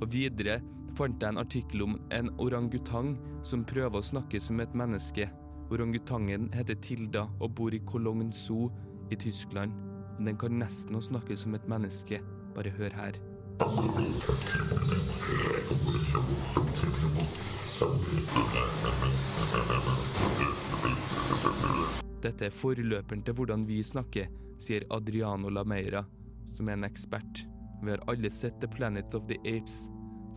Og 0.00 0.12
videre 0.12 0.60
fant 0.98 1.22
jeg 1.22 1.28
en 1.28 1.38
artikkel 1.38 1.82
om 1.82 1.98
en 2.10 2.34
orangutang 2.42 3.14
som 3.46 3.64
prøver 3.64 4.02
å 4.02 4.02
snakke 4.12 4.40
som 4.42 4.60
et 4.60 4.74
menneske. 4.74 5.30
Orangutangen 5.66 6.52
heter 6.54 6.76
Tilda 6.78 7.24
og 7.42 7.54
bor 7.58 7.74
i 7.74 7.80
Cologne 7.82 8.32
Zoo 8.32 8.68
i 9.10 9.16
Tyskland. 9.18 9.72
Den 10.22 10.36
kan 10.38 10.54
nesten 10.60 10.94
å 10.94 11.02
snakke 11.02 11.34
som 11.36 11.56
et 11.58 11.64
menneske. 11.66 12.20
Bare 12.54 12.70
hør 12.76 12.94
her. 12.94 13.18
Dette 22.22 22.46
er 22.46 22.54
forløperen 22.54 23.24
til 23.26 23.34
hvordan 23.34 23.66
vi 23.66 23.80
snakker, 23.82 24.30
sier 24.62 24.86
Adriano 24.94 25.50
Lameira, 25.50 26.04
som 26.54 26.70
er 26.70 26.78
en 26.78 26.86
ekspert. 26.86 27.42
Vi 27.82 27.90
har 27.90 28.04
alle 28.06 28.30
sett 28.30 28.60
The 28.62 28.70
Planet 28.70 29.18
of 29.18 29.26
the 29.26 29.40
Apes, 29.42 29.88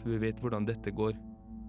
så 0.01 0.09
vi 0.09 0.23
vet 0.25 0.41
hvordan 0.41 0.65
dette 0.65 0.89
går. 0.89 1.13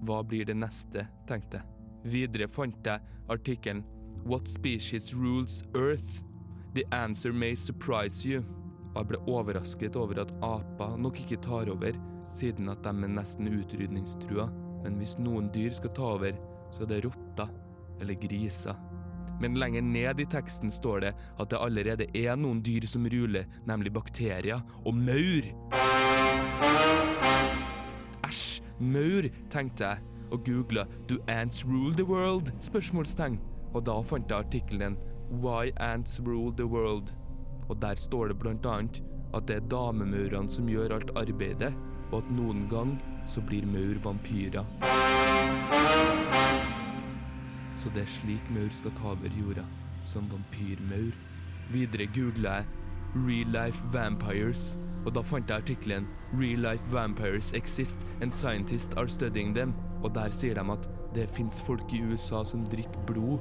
Hva 0.09 0.23
blir 0.25 0.49
det 0.49 0.57
neste, 0.57 1.05
tenkte 1.29 1.61
jeg. 1.61 1.80
Videre 2.05 2.49
fant 2.49 2.87
jeg 2.87 3.01
artikkelen 3.29 3.85
What 4.25 4.49
species 4.49 5.15
rules 5.15 5.65
Earth? 5.75 6.23
The 6.75 6.85
answer 6.93 7.33
may 7.33 7.55
surprise 7.55 8.25
you. 8.29 8.45
Og 8.95 9.03
jeg 9.03 9.09
ble 9.11 9.21
overrasket 9.31 9.97
over 9.97 10.21
at 10.23 10.33
aper 10.45 10.97
nok 10.99 11.21
ikke 11.23 11.41
tar 11.45 11.71
over, 11.71 11.97
siden 12.35 12.69
at 12.73 12.83
de 12.85 12.91
er 12.91 13.13
nesten 13.15 13.51
utrydningstrua. 13.53 14.49
Men 14.85 14.97
hvis 15.01 15.17
noen 15.21 15.51
dyr 15.55 15.73
skal 15.77 15.93
ta 15.97 16.15
over, 16.17 16.37
så 16.75 16.85
er 16.85 16.93
det 16.95 17.05
rotter 17.07 17.53
eller 18.01 18.19
griser. 18.21 18.79
Men 19.41 19.57
lenger 19.61 19.85
ned 19.85 20.21
i 20.21 20.29
teksten 20.29 20.73
står 20.73 21.05
det 21.05 21.13
at 21.17 21.53
det 21.53 21.61
allerede 21.61 22.09
er 22.17 22.37
noen 22.37 22.61
dyr 22.65 22.85
som 22.89 23.07
ruler, 23.09 23.49
nemlig 23.69 23.93
bakterier 23.93 24.61
og 24.85 24.97
maur. 24.97 25.49
Æsj, 28.29 28.61
maur, 28.81 29.31
tenkte 29.53 29.89
jeg, 29.89 30.20
og 30.31 30.45
googla 30.45 30.85
'Do 31.09 31.19
ants 31.29 31.67
rule 31.67 31.95
the 31.95 32.05
world?' 32.05 32.53
spørsmålstegn. 32.61 33.41
Og 33.75 33.87
da 33.87 34.01
fant 34.01 34.31
jeg 34.31 34.39
artikkelen 34.39 34.97
'Why 35.31 35.71
ants 35.77 36.21
rule 36.27 36.53
the 36.57 36.67
world'. 36.67 37.15
Og 37.69 37.83
der 37.83 37.95
står 37.95 38.29
det 38.29 38.39
blant 38.39 38.67
annet 38.67 39.03
at 39.35 39.49
det 39.49 39.57
er 39.57 39.69
damemaurene 39.71 40.51
som 40.51 40.69
gjør 40.69 40.95
alt 40.95 41.11
arbeidet, 41.17 41.75
og 42.13 42.19
at 42.19 42.31
noen 42.31 42.69
gang 42.71 43.03
så 43.25 43.41
blir 43.41 43.67
maur 43.67 43.99
vampyrer. 44.03 44.65
Så 47.79 47.91
det 47.95 48.03
er 48.03 48.07
slik 48.07 48.51
maur 48.51 48.69
skal 48.71 48.91
ta 48.91 49.15
over 49.15 49.31
jorda, 49.39 49.65
som 50.05 50.27
vampyrmaur. 50.31 51.15
Videre 51.73 52.07
googla 52.07 52.51
jeg 52.51 52.65
Real 53.15 53.47
Life 53.47 53.85
Vampires, 53.93 54.79
og 55.07 55.15
da 55.15 55.21
fant 55.21 55.49
jeg 55.49 55.63
artikkelen 55.63 56.07
Real 56.35 56.59
Life 56.59 56.93
Vampires 56.93 57.53
Exist 57.55 57.97
and 58.21 58.33
Scientists 58.33 58.97
are 58.97 59.09
studying 59.09 59.55
them, 59.55 59.75
og 60.03 60.13
der 60.15 60.33
sier 60.35 60.57
de 60.59 60.65
at 60.75 60.89
det 61.15 61.29
fins 61.35 61.61
folk 61.65 61.93
i 61.95 62.03
USA 62.07 62.43
som 62.47 62.65
drikker 62.71 63.05
blod. 63.09 63.39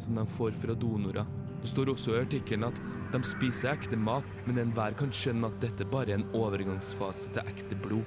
Som 0.00 0.16
de 0.18 0.26
får 0.36 0.56
fra 0.62 0.74
donorer. 0.74 1.28
Det 1.60 1.68
står 1.68 1.92
også 1.92 2.14
i 2.14 2.20
artikkelen 2.22 2.70
at 2.70 2.78
de 3.12 3.20
spiser 3.26 3.74
ekte 3.74 3.98
mat, 4.00 4.26
men 4.46 4.58
enhver 4.62 4.96
kan 4.98 5.12
skjønne 5.12 5.50
at 5.50 5.58
dette 5.62 5.86
bare 5.92 6.14
er 6.14 6.20
en 6.20 6.30
overgangsfase 6.36 7.32
til 7.34 7.50
ekte 7.52 7.76
blod. 7.84 8.06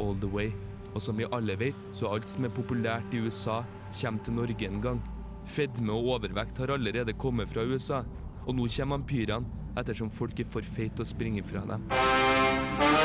All 0.00 0.16
the 0.18 0.30
way. 0.30 0.52
Og 0.94 1.02
som 1.02 1.18
vi 1.18 1.26
alle 1.34 1.58
vet, 1.58 1.78
så 1.92 2.12
alt 2.14 2.30
som 2.30 2.46
er 2.46 2.54
populært 2.54 3.14
i 3.14 3.20
USA, 3.26 3.62
kommer 4.00 4.24
til 4.24 4.38
Norge 4.38 4.66
en 4.66 4.80
gang. 4.82 5.02
Fedme 5.44 5.92
og 5.92 6.14
overvekt 6.16 6.58
har 6.62 6.72
allerede 6.72 7.12
kommet 7.12 7.50
fra 7.50 7.66
USA, 7.66 8.02
og 8.46 8.54
nå 8.56 8.68
kommer 8.70 8.96
vampyrene 8.96 9.62
ettersom 9.76 10.10
folk 10.10 10.40
er 10.40 10.48
for 10.48 10.62
feite 10.62 11.00
til 11.00 11.06
å 11.06 11.10
springe 11.10 11.44
fra 11.46 11.66
dem. 11.68 13.03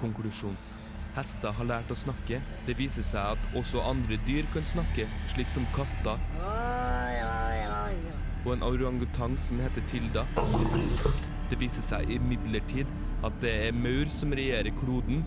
Konklusjon. 0.00 0.56
Hester 1.16 1.54
har 1.56 1.66
lært 1.66 1.90
å 1.90 1.98
snakke. 1.98 2.40
Det 2.66 2.76
viser 2.78 3.04
seg 3.06 3.34
at 3.34 3.56
også 3.58 3.82
andre 3.82 4.18
dyr 4.26 4.46
kan 4.54 4.66
snakke, 4.66 5.08
slik 5.32 5.50
som 5.50 5.66
katter. 5.74 6.20
Og 8.44 8.52
en 8.54 8.64
orangutang 8.64 9.36
som 9.38 9.60
heter 9.60 9.84
Tilda. 9.90 10.24
Det 11.50 11.58
viser 11.60 11.84
seg 11.84 12.12
imidlertid 12.14 12.88
at 13.26 13.36
det 13.42 13.52
er 13.66 13.76
maur 13.76 14.08
som 14.12 14.32
regjerer 14.32 14.72
kloden. 14.80 15.24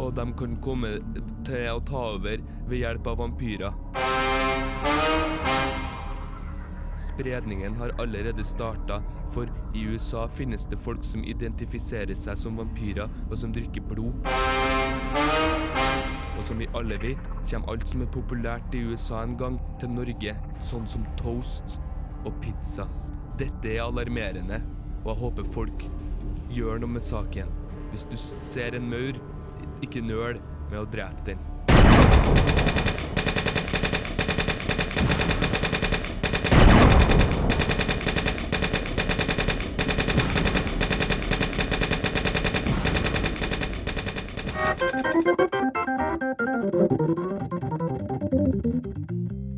Og 0.00 0.14
de 0.16 0.26
kan 0.40 0.56
komme 0.64 0.96
til 1.46 1.68
å 1.70 1.82
ta 1.86 2.06
over 2.16 2.42
ved 2.66 2.78
hjelp 2.80 3.12
av 3.12 3.20
vampyrer. 3.20 4.21
Spredningen 7.12 7.74
har 7.74 7.90
allerede 7.98 8.44
starta, 8.44 9.02
for 9.30 9.46
i 9.74 9.84
USA 9.84 10.28
finnes 10.28 10.66
det 10.66 10.78
folk 10.80 11.04
som 11.04 11.24
identifiserer 11.24 12.14
seg 12.16 12.38
som 12.40 12.56
vampyrer, 12.56 13.10
og 13.28 13.36
som 13.36 13.52
drikker 13.52 13.84
blod. 13.84 14.16
Og 16.38 16.40
som 16.44 16.58
vi 16.58 16.70
alle 16.74 16.96
vet, 17.02 17.28
kommer 17.50 17.74
alt 17.74 17.84
som 17.88 18.00
er 18.02 18.10
populært 18.14 18.74
i 18.74 18.80
USA 18.88 19.22
en 19.26 19.36
gang, 19.36 19.60
til 19.80 19.92
Norge, 19.92 20.36
sånn 20.64 20.88
som 20.88 21.04
toast 21.20 21.76
og 22.24 22.32
pizza. 22.40 22.88
Dette 23.36 23.74
er 23.74 23.84
alarmerende, 23.84 24.62
og 25.02 25.12
jeg 25.12 25.22
håper 25.26 25.52
folk 25.52 25.86
gjør 26.52 26.80
noe 26.80 26.96
med 26.96 27.04
saken. 27.04 27.52
Hvis 27.92 28.08
du 28.08 28.16
ser 28.16 28.78
en 28.78 28.88
maur, 28.88 29.20
ikke 29.84 30.00
nøl 30.00 30.40
med 30.70 30.80
å 30.80 30.88
drepe 30.88 31.32
den. 31.34 32.61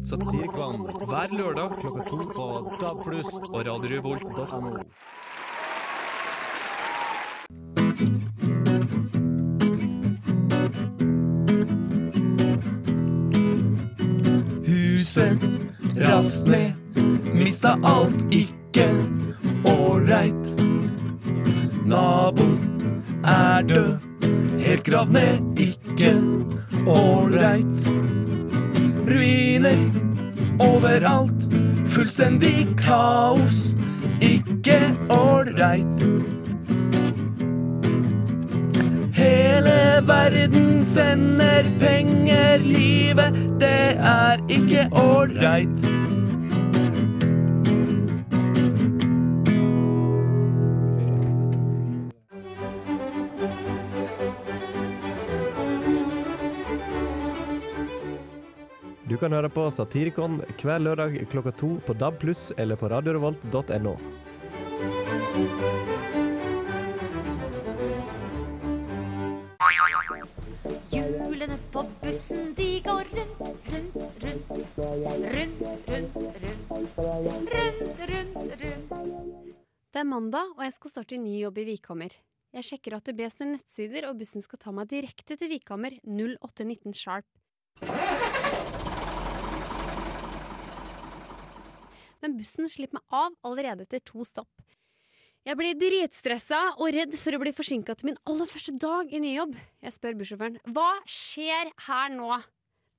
Satirikon. 0.05 0.77
Hver 1.09 1.37
lørdag 1.37 1.71
klokka 1.81 2.03
to 2.11 2.17
på 2.37 2.47
DAB+. 2.81 2.99
og 3.53 3.67
radiorevolt.no. 3.67 4.73
Huset 14.67 15.39
rast 15.97 16.47
ned, 16.47 16.73
mista 17.35 17.77
alt 17.85 18.33
ikke 18.33 18.64
gravd 25.15 25.57
ned, 25.57 25.59
ikke 25.59 26.15
ålreit. 26.87 27.87
Ruiner 29.07 29.79
overalt, 30.59 31.49
fullstendig 31.87 32.67
kaos, 32.77 33.77
ikke 34.21 34.79
ålreit. 35.11 36.05
Hele 39.15 40.03
verden 40.07 40.85
sender 40.85 41.65
penger, 41.81 42.59
livet, 42.59 43.35
det 43.61 43.97
er 43.99 44.39
ikke 44.49 44.89
ålreit. 44.93 45.89
Du 59.15 59.19
kan 59.21 59.31
høre 59.31 59.47
på 59.47 59.63
Satirikon 59.71 60.41
hver 60.59 60.81
lørdag 60.83 61.13
klokka 61.31 61.53
to 61.55 61.69
på 61.87 61.95
DAB+, 61.95 62.17
pluss 62.19 62.49
eller 62.59 62.75
på 62.75 62.89
radiorevolt.no. 62.91 63.93
Hjulene 70.91 71.59
på 71.77 71.85
bussen, 72.03 72.51
de 72.59 72.67
går 72.89 73.13
rundt, 73.15 73.45
rundt, 73.71 73.95
rundt. 74.25 74.51
Rundt, 74.51 74.75
rundt, 75.31 75.87
rundt. 75.95 76.19
Rundt, 76.27 77.95
rundt, 78.11 78.59
rundt. 78.65 79.55
Det 79.95 80.03
er 80.03 80.11
mandag, 80.11 80.51
og 80.59 80.67
jeg 80.67 80.75
skal 80.81 80.97
starte 80.97 81.23
ny 81.23 81.39
jobb 81.45 81.63
i 81.63 81.69
Vikhammer. 81.71 82.19
Jeg 82.59 82.67
sjekker 82.67 82.99
AtB 82.99 83.23
sine 83.31 83.61
nettsider, 83.61 84.11
og 84.11 84.19
bussen 84.19 84.43
skal 84.43 84.59
ta 84.67 84.75
meg 84.75 84.91
direkte 84.91 85.39
til 85.39 85.55
Vikhammer 85.55 86.03
0819 86.03 86.99
sharp. 86.99 87.31
Men 92.25 92.39
bussen 92.39 92.71
slipper 92.73 92.97
meg 92.97 93.13
av 93.13 93.35
allerede 93.45 93.85
etter 93.85 94.01
to 94.01 94.25
stopp. 94.25 94.49
Jeg 95.45 95.59
blir 95.61 95.77
dritstressa 95.77 96.59
og 96.81 96.89
redd 96.97 97.13
for 97.21 97.37
å 97.37 97.41
bli 97.43 97.51
forsinka 97.53 97.93
til 98.01 98.09
min 98.09 98.21
aller 98.25 98.49
første 98.49 98.73
dag 98.81 99.11
i 99.13 99.21
ny 99.21 99.35
jobb. 99.35 99.59
Jeg 99.85 99.93
spør 99.93 100.17
bussjåføren 100.23 100.57
hva 100.73 100.87
skjer 101.05 101.69
her 101.85 102.15
nå? 102.15 102.39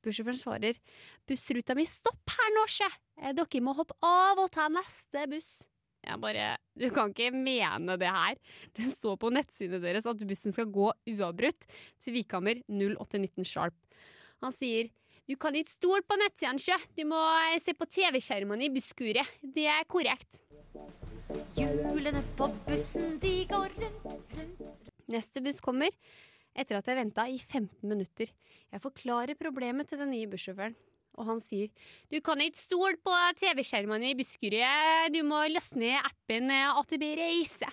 Bussjåføren 0.06 0.38
svarer 0.38 0.78
bussruta 1.26 1.74
mi 1.74 1.88
stopp 1.90 2.36
her 2.36 2.52
nå, 2.54 2.68
sjø. 2.70 2.90
Eh, 3.18 3.34
Dere 3.34 3.64
må 3.66 3.74
hoppe 3.74 3.98
av 4.06 4.44
og 4.44 4.52
ta 4.54 4.68
neste 4.70 5.26
buss. 5.32 5.56
Jeg 6.06 6.22
bare 6.22 6.52
Du 6.78 6.86
kan 6.94 7.10
ikke 7.10 7.32
mene 7.34 7.98
det 7.98 8.12
her. 8.14 8.38
Det 8.78 8.92
står 8.92 9.18
på 9.18 9.34
nettsidene 9.34 9.82
deres 9.82 10.06
at 10.06 10.22
bussen 10.30 10.54
skal 10.54 10.70
gå 10.70 10.92
uavbrutt 11.16 11.66
til 12.06 12.20
Vikhammer 12.20 12.62
0819 12.70 13.42
sharp. 13.42 13.74
Han 14.46 14.54
sier 14.54 14.94
du 15.26 15.34
kan 15.42 15.56
ikke 15.58 15.74
stole 15.74 16.04
på 16.06 16.18
nettsidene, 16.22 16.62
sjø. 16.62 16.78
Du 16.98 17.02
må 17.10 17.20
eh, 17.50 17.58
se 17.64 17.74
på 17.74 17.88
TV-skjermene 17.90 18.68
i 18.68 18.74
busskuret. 18.74 19.38
Det 19.42 19.66
er 19.72 19.88
korrekt. 19.90 20.38
Hjulene 21.58 22.22
på 22.38 22.52
bussen, 22.68 23.16
de 23.22 23.34
går 23.50 23.74
rundt, 23.74 24.06
rundt. 24.38 24.92
Neste 25.10 25.42
buss 25.46 25.62
kommer 25.66 25.94
etter 26.56 26.78
at 26.78 26.88
jeg 26.90 27.00
venta 27.00 27.26
i 27.28 27.40
15 27.42 27.90
minutter. 27.90 28.30
Jeg 28.72 28.84
forklarer 28.84 29.38
problemet 29.40 29.90
til 29.90 30.00
den 30.02 30.14
nye 30.14 30.30
bussjåføren, 30.30 30.76
og 31.18 31.30
han 31.30 31.42
sier 31.44 31.72
du 32.12 32.20
kan 32.24 32.42
ikke 32.44 32.62
stole 32.62 32.96
på 33.04 33.16
TV-skjermene 33.42 34.12
i 34.12 34.18
busskuret, 34.20 35.10
du 35.16 35.22
må 35.28 35.42
laste 35.50 35.80
ned 35.82 35.98
appen 36.00 36.54
AtB 36.54 37.06
Reise. 37.20 37.72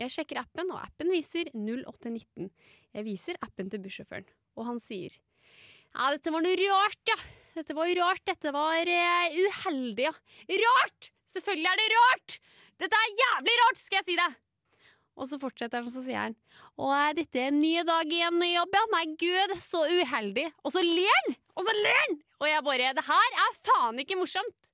Jeg 0.00 0.14
sjekker 0.14 0.40
appen, 0.40 0.70
og 0.72 0.80
appen 0.80 1.12
viser 1.12 1.50
0819. 1.52 2.48
Jeg 2.96 3.04
viser 3.04 3.36
appen 3.44 3.68
til 3.68 3.82
bussjåføren, 3.84 4.28
og 4.56 4.70
han 4.70 4.80
sier 4.80 5.20
ja, 5.96 6.10
dette 6.14 6.32
var 6.34 6.44
noe 6.44 6.58
rart, 6.60 7.02
ja. 7.10 7.18
Dette 7.56 7.74
var 7.74 7.90
rart, 7.98 8.22
dette 8.28 8.52
var 8.54 8.88
eh, 8.88 9.40
uheldig, 9.42 10.06
ja. 10.06 10.12
Rart! 10.64 11.10
Selvfølgelig 11.30 11.70
er 11.70 11.80
det 11.80 11.88
rart! 11.94 12.38
Dette 12.80 12.96
er 12.98 13.18
jævlig 13.18 13.56
rart, 13.64 13.80
skal 13.80 14.00
jeg 14.00 14.08
si 14.08 14.16
det! 14.20 14.30
Og 15.20 15.28
så 15.28 15.36
fortsetter 15.42 15.80
han, 15.80 15.88
og 15.90 15.92
så 15.92 16.02
sier 16.04 16.22
han 16.22 16.36
Å, 16.80 16.86
er 16.96 17.16
dette 17.18 17.42
en 17.50 17.58
ny 17.60 17.74
dag 17.84 18.08
igjen 18.08 18.38
ny 18.40 18.52
jobb, 18.54 18.78
ja? 18.78 18.84
Nei, 18.94 19.04
gud, 19.20 19.54
så 19.60 19.82
uheldig. 19.90 20.46
Og 20.64 20.74
så 20.74 20.84
ler 20.86 21.10
han! 21.18 21.36
Og 21.58 21.66
så 21.66 21.74
ler 21.76 21.98
han! 22.04 22.18
Og 22.40 22.48
jeg 22.48 22.66
bare 22.70 22.92
Det 22.96 23.06
her 23.10 23.38
er 23.44 23.58
faen 23.68 24.00
ikke 24.04 24.18
morsomt! 24.20 24.70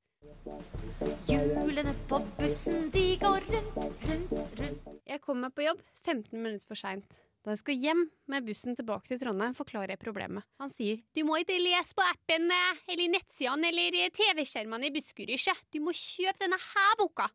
Hjulene 1.26 1.92
på 2.10 2.20
bussen, 2.38 2.90
de 2.94 3.06
går 3.20 3.44
rundt, 3.50 3.76
rundt, 4.06 4.36
rundt. 4.60 4.90
Jeg 5.06 5.22
kommer 5.24 5.52
på 5.54 5.66
jobb 5.66 5.82
15 6.04 6.38
minutter 6.38 6.68
for 6.68 6.78
seint. 6.78 7.25
Da 7.46 7.54
jeg 7.54 7.60
skal 7.60 7.76
hjem 7.78 8.00
med 8.26 8.42
bussen 8.42 8.74
tilbake 8.74 9.06
til 9.06 9.20
Trondheim, 9.20 9.52
forklarer 9.54 9.92
jeg 9.92 10.02
problemet. 10.02 10.42
Han 10.58 10.72
sier 10.72 10.98
du 11.14 11.20
må 11.28 11.36
ikke 11.38 11.60
lese 11.62 11.94
på 11.94 12.02
appen 12.02 12.50
eh, 12.50 12.80
eller 12.90 13.12
nettsidene 13.12 13.68
eller 13.70 14.10
TV-skjermene 14.16 14.88
i 14.88 14.94
busskuret. 14.96 15.62
Du 15.70 15.78
må 15.84 15.94
kjøpe 15.94 16.42
denne 16.42 16.58
her 16.58 16.96
boka. 16.98 17.28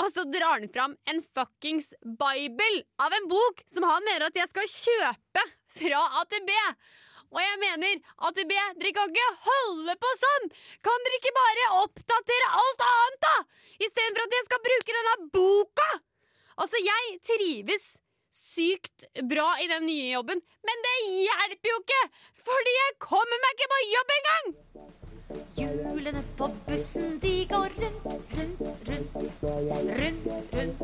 Og 0.00 0.08
så 0.14 0.24
drar 0.24 0.56
han 0.56 0.72
fram 0.72 0.96
en 1.12 1.20
fuckings 1.36 1.90
bibel 2.00 2.78
av 3.04 3.12
en 3.12 3.28
bok 3.28 3.60
som 3.68 3.84
han 3.84 4.08
mener 4.08 4.24
at 4.30 4.40
jeg 4.40 4.48
skal 4.54 4.72
kjøpe 4.72 5.44
fra 5.76 6.00
AtB. 6.22 6.52
Og 7.28 7.40
jeg 7.44 7.58
mener, 7.60 8.00
AtB, 8.24 8.54
dere 8.80 8.94
kan 8.96 9.12
ikke 9.12 9.28
holde 9.50 9.98
på 10.00 10.14
sånn! 10.20 10.48
Kan 10.84 11.04
dere 11.04 11.20
ikke 11.20 11.36
bare 11.36 11.68
oppdatere 11.82 12.54
alt 12.62 12.86
annet, 12.88 13.20
da? 13.28 13.36
Istedenfor 13.84 14.24
at 14.24 14.38
jeg 14.38 14.48
skal 14.48 14.64
bruke 14.64 14.96
denne 14.96 15.14
boka! 15.36 15.90
Altså, 16.60 16.80
jeg 16.84 17.20
trives 17.24 17.86
sykt 18.32 19.06
bra 19.28 19.48
i 19.62 19.68
den 19.70 19.86
nye 19.86 20.10
jobben, 20.12 20.40
men 20.68 20.84
det 20.88 20.96
hjelper 21.22 21.72
jo 21.72 21.78
ikke! 21.84 22.02
Fordi 22.42 22.72
jeg 22.74 22.98
kommer 23.04 23.38
meg 23.44 23.56
ikke 23.56 23.70
på 23.72 23.80
jobb 23.92 24.14
engang! 24.18 24.46
Hjulene 25.56 26.22
på 26.36 26.48
bussen, 26.66 27.18
de 27.22 27.34
går 27.48 27.76
rundt, 27.78 28.04
rundt, 28.36 28.60
rundt. 28.88 29.08
Rundt, 29.12 30.26
rundt, 30.32 30.52
rundt. 30.58 30.80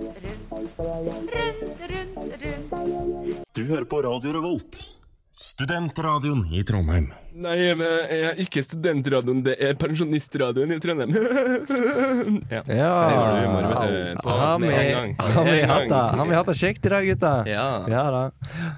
Rundt, 1.35 1.73
rundt, 1.91 2.43
rundt. 2.43 3.49
Du 3.55 3.65
hører 3.65 3.85
på 3.85 4.03
Radio 4.03 4.33
Revolt, 4.39 4.81
studentradioen 5.33 6.47
i 6.55 6.63
Trondheim. 6.65 7.11
Nei, 7.39 7.57
men 7.79 7.87
jeg 8.11 8.23
er 8.27 8.41
ikke 8.43 8.63
studentradioen, 8.67 9.43
det 9.47 9.55
er 9.63 9.77
pensjonistradioen 9.79 10.73
i 10.75 10.79
Trondheim. 10.83 11.13
ja. 12.57 12.63
Vet 12.67 14.25
Har 14.27 14.59
vi 15.47 15.61
hatt 15.71 15.87
det 15.89 16.01
har 16.19 16.27
vi 16.27 16.35
hatt 16.35 16.51
det 16.51 16.57
kjekt 16.59 16.89
i 16.89 16.93
dag, 16.93 17.07
gutta? 17.07 17.33
Ja. 17.47 17.69
da. 17.87 18.25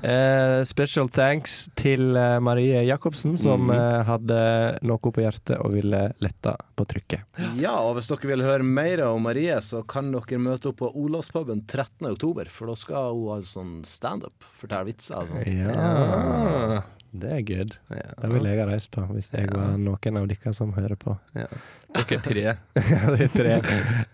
Uh, 0.05 0.61
special 0.69 1.09
thanks 1.09 1.71
til 1.79 2.17
eh, 2.19 2.37
Marie 2.45 2.85
Jacobsen, 2.89 3.39
som 3.41 3.67
mm 3.67 3.71
eh, 3.71 4.01
hadde 4.07 4.39
noe 4.87 5.13
på 5.13 5.23
hjertet 5.23 5.61
og 5.63 5.75
ville 5.75 6.01
lette 6.23 6.53
på 6.77 6.87
trykket. 6.91 7.23
Ja, 7.61 7.77
og 7.85 7.97
hvis 7.97 8.11
dere 8.11 8.31
vil 8.33 8.45
høre 8.45 8.67
mer 8.67 9.03
om 9.07 9.23
Marie, 9.25 9.57
så 9.65 9.83
kan 9.89 10.11
dere 10.13 10.41
møte 10.43 10.73
opp 10.73 10.81
på 10.83 10.91
Olavspuben 11.01 11.65
13. 11.67 12.09
oktober, 12.11 12.51
for 12.53 12.73
da 12.73 12.77
skal 12.79 13.15
hun 13.15 13.29
ha 13.31 13.39
sånn 13.47 13.77
standup, 13.89 14.49
fortelle 14.59 14.91
vitser 14.91 15.23
og 15.23 15.31
sånn. 15.31 15.61
Ja. 15.61 16.83
Det 17.11 17.31
er 17.35 17.41
good. 17.43 17.77
Det 17.89 18.31
ville 18.31 18.53
jeg 18.53 18.63
ha 18.63 18.67
reist 18.71 18.91
på 18.95 19.03
hvis 19.11 19.33
jeg 19.33 19.51
var 19.51 19.75
noen 19.81 20.19
av 20.21 20.27
dere 20.31 20.53
som 20.55 20.73
hører 20.77 20.99
på. 21.01 21.17
Ja. 21.35 21.49
Dere 21.91 22.19
tre. 22.23 22.45
ja, 22.93 23.01
de 23.19 23.27
tre. 23.35 23.57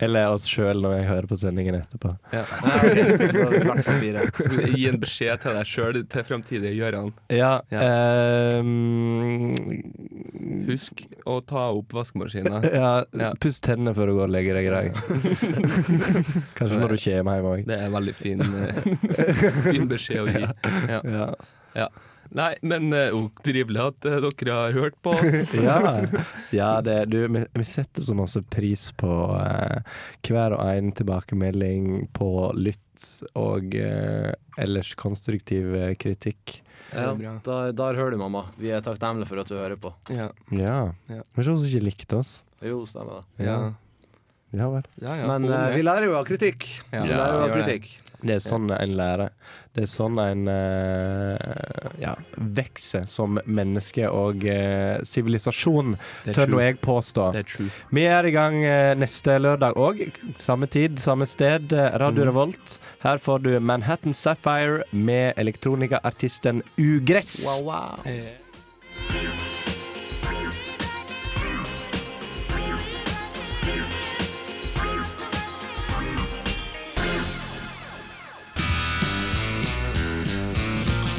Eller 0.00 0.30
oss 0.32 0.46
sjøl 0.48 0.80
når 0.80 0.94
jeg 0.96 1.08
hører 1.10 1.28
på 1.28 1.36
sendingen 1.36 1.76
etterpå. 1.76 2.14
Ja. 2.32 2.44
gi 4.72 4.88
en 4.88 5.00
beskjed 5.02 5.44
til 5.44 5.58
deg 5.58 5.68
sjøl 5.68 6.00
til 6.08 6.26
framtidige 6.30 6.72
Gøran? 6.78 7.12
Ja. 7.28 7.58
um... 8.62 9.52
Husk 10.66 11.04
å 11.28 11.38
ta 11.44 11.68
opp 11.76 11.92
vaskemaskina. 11.94 12.62
ja, 12.80 13.30
Puss 13.42 13.60
tennene 13.64 13.92
før 13.96 14.10
du 14.10 14.16
går 14.22 14.28
og 14.30 14.34
legger 14.34 14.56
deg 14.58 14.70
i 14.70 14.74
dag. 14.74 14.90
Kanskje 16.56 16.80
når 16.80 16.96
du 16.96 16.98
kommer 17.04 17.36
hjem 17.36 17.52
òg. 17.52 17.64
Det 17.68 17.76
er 17.76 17.86
en 17.90 17.96
veldig 18.00 18.16
fin, 18.16 18.40
eh, 18.40 18.76
fin 19.68 19.88
beskjed 19.90 20.24
å 20.24 20.26
gi. 20.32 20.44
Ja. 21.76 21.90
Nei, 22.34 22.54
men 22.62 22.90
uh, 22.92 23.28
trivelig 23.44 23.82
at 23.82 24.08
uh, 24.08 24.26
dere 24.26 24.56
har 24.56 24.76
hørt 24.76 24.96
på 25.04 25.14
oss. 25.14 25.54
ja, 25.66 25.78
ja 26.54 26.70
det, 26.84 26.96
du, 27.12 27.20
vi, 27.28 27.44
vi 27.52 27.66
setter 27.66 28.02
så 28.02 28.16
masse 28.18 28.42
pris 28.52 28.88
på 28.98 29.10
uh, 29.36 29.98
hver 30.26 30.56
og 30.56 30.62
en 30.66 30.92
tilbakemelding 30.96 32.08
på 32.16 32.30
lytt 32.58 32.82
og 33.36 33.74
ellers 33.76 34.94
konstruktiv 34.96 35.74
kritikk. 36.00 36.62
Ja, 36.94 37.10
da, 37.44 37.56
der 37.76 37.98
hører 37.98 38.14
du, 38.14 38.20
mamma. 38.22 38.46
Vi 38.56 38.70
er 38.72 38.80
takknemlige 38.84 39.28
for 39.28 39.42
at 39.42 39.50
du 39.50 39.58
hører 39.58 39.76
på. 39.80 39.92
Ja. 40.08 40.30
Ja. 40.48 40.78
Ja. 41.10 41.20
Men 41.36 41.50
hun 41.50 41.66
ikke 41.66 41.84
likte 41.90 42.22
oss. 42.22 42.38
Jo, 42.64 42.80
stemmer 42.88 43.20
det. 43.20 43.50
Ja. 43.50 43.58
Ja 44.56 44.70
vel. 44.72 44.88
Ja, 45.02 45.18
ja, 45.18 45.28
Men 45.34 45.50
vi 45.74 45.84
lærer 45.84 46.08
jo 46.08 46.16
av 46.16 46.24
kritikk. 46.24 46.64
Ja, 46.88 47.02
vi 47.02 47.12
lærer 47.12 47.36
jo 47.36 47.44
av 47.50 47.52
kritikk. 47.58 47.90
Det 48.22 48.36
er 48.36 48.42
sånn 48.42 48.70
en 48.72 48.92
lærer. 48.96 49.32
Det 49.76 49.84
er 49.84 49.90
sånn 49.92 50.16
en 50.22 50.46
eh, 50.48 51.88
ja, 52.00 52.14
vokser 52.56 53.04
som 53.10 53.36
menneske 53.44 54.08
og 54.08 54.46
eh, 54.48 55.02
sivilisasjon, 55.04 55.98
tør 56.30 56.52
nå 56.54 56.62
jeg 56.62 56.78
påstå. 56.84 57.28
Vi 57.92 58.06
er 58.08 58.28
i 58.28 58.32
gang 58.32 58.56
eh, 58.64 58.94
neste 58.96 59.36
lørdag 59.42 59.76
òg. 59.76 60.00
Samme 60.40 60.70
tid, 60.72 60.96
samme 61.02 61.28
sted. 61.28 61.76
Radio 62.00 62.24
mm. 62.24 62.28
Revolt. 62.30 62.78
Her 63.04 63.20
får 63.20 63.44
du 63.44 63.52
Manhattan 63.60 64.16
Sapphire 64.16 64.86
med 64.96 65.36
elektronikaartisten 65.36 66.64
Ugress. 66.80 67.42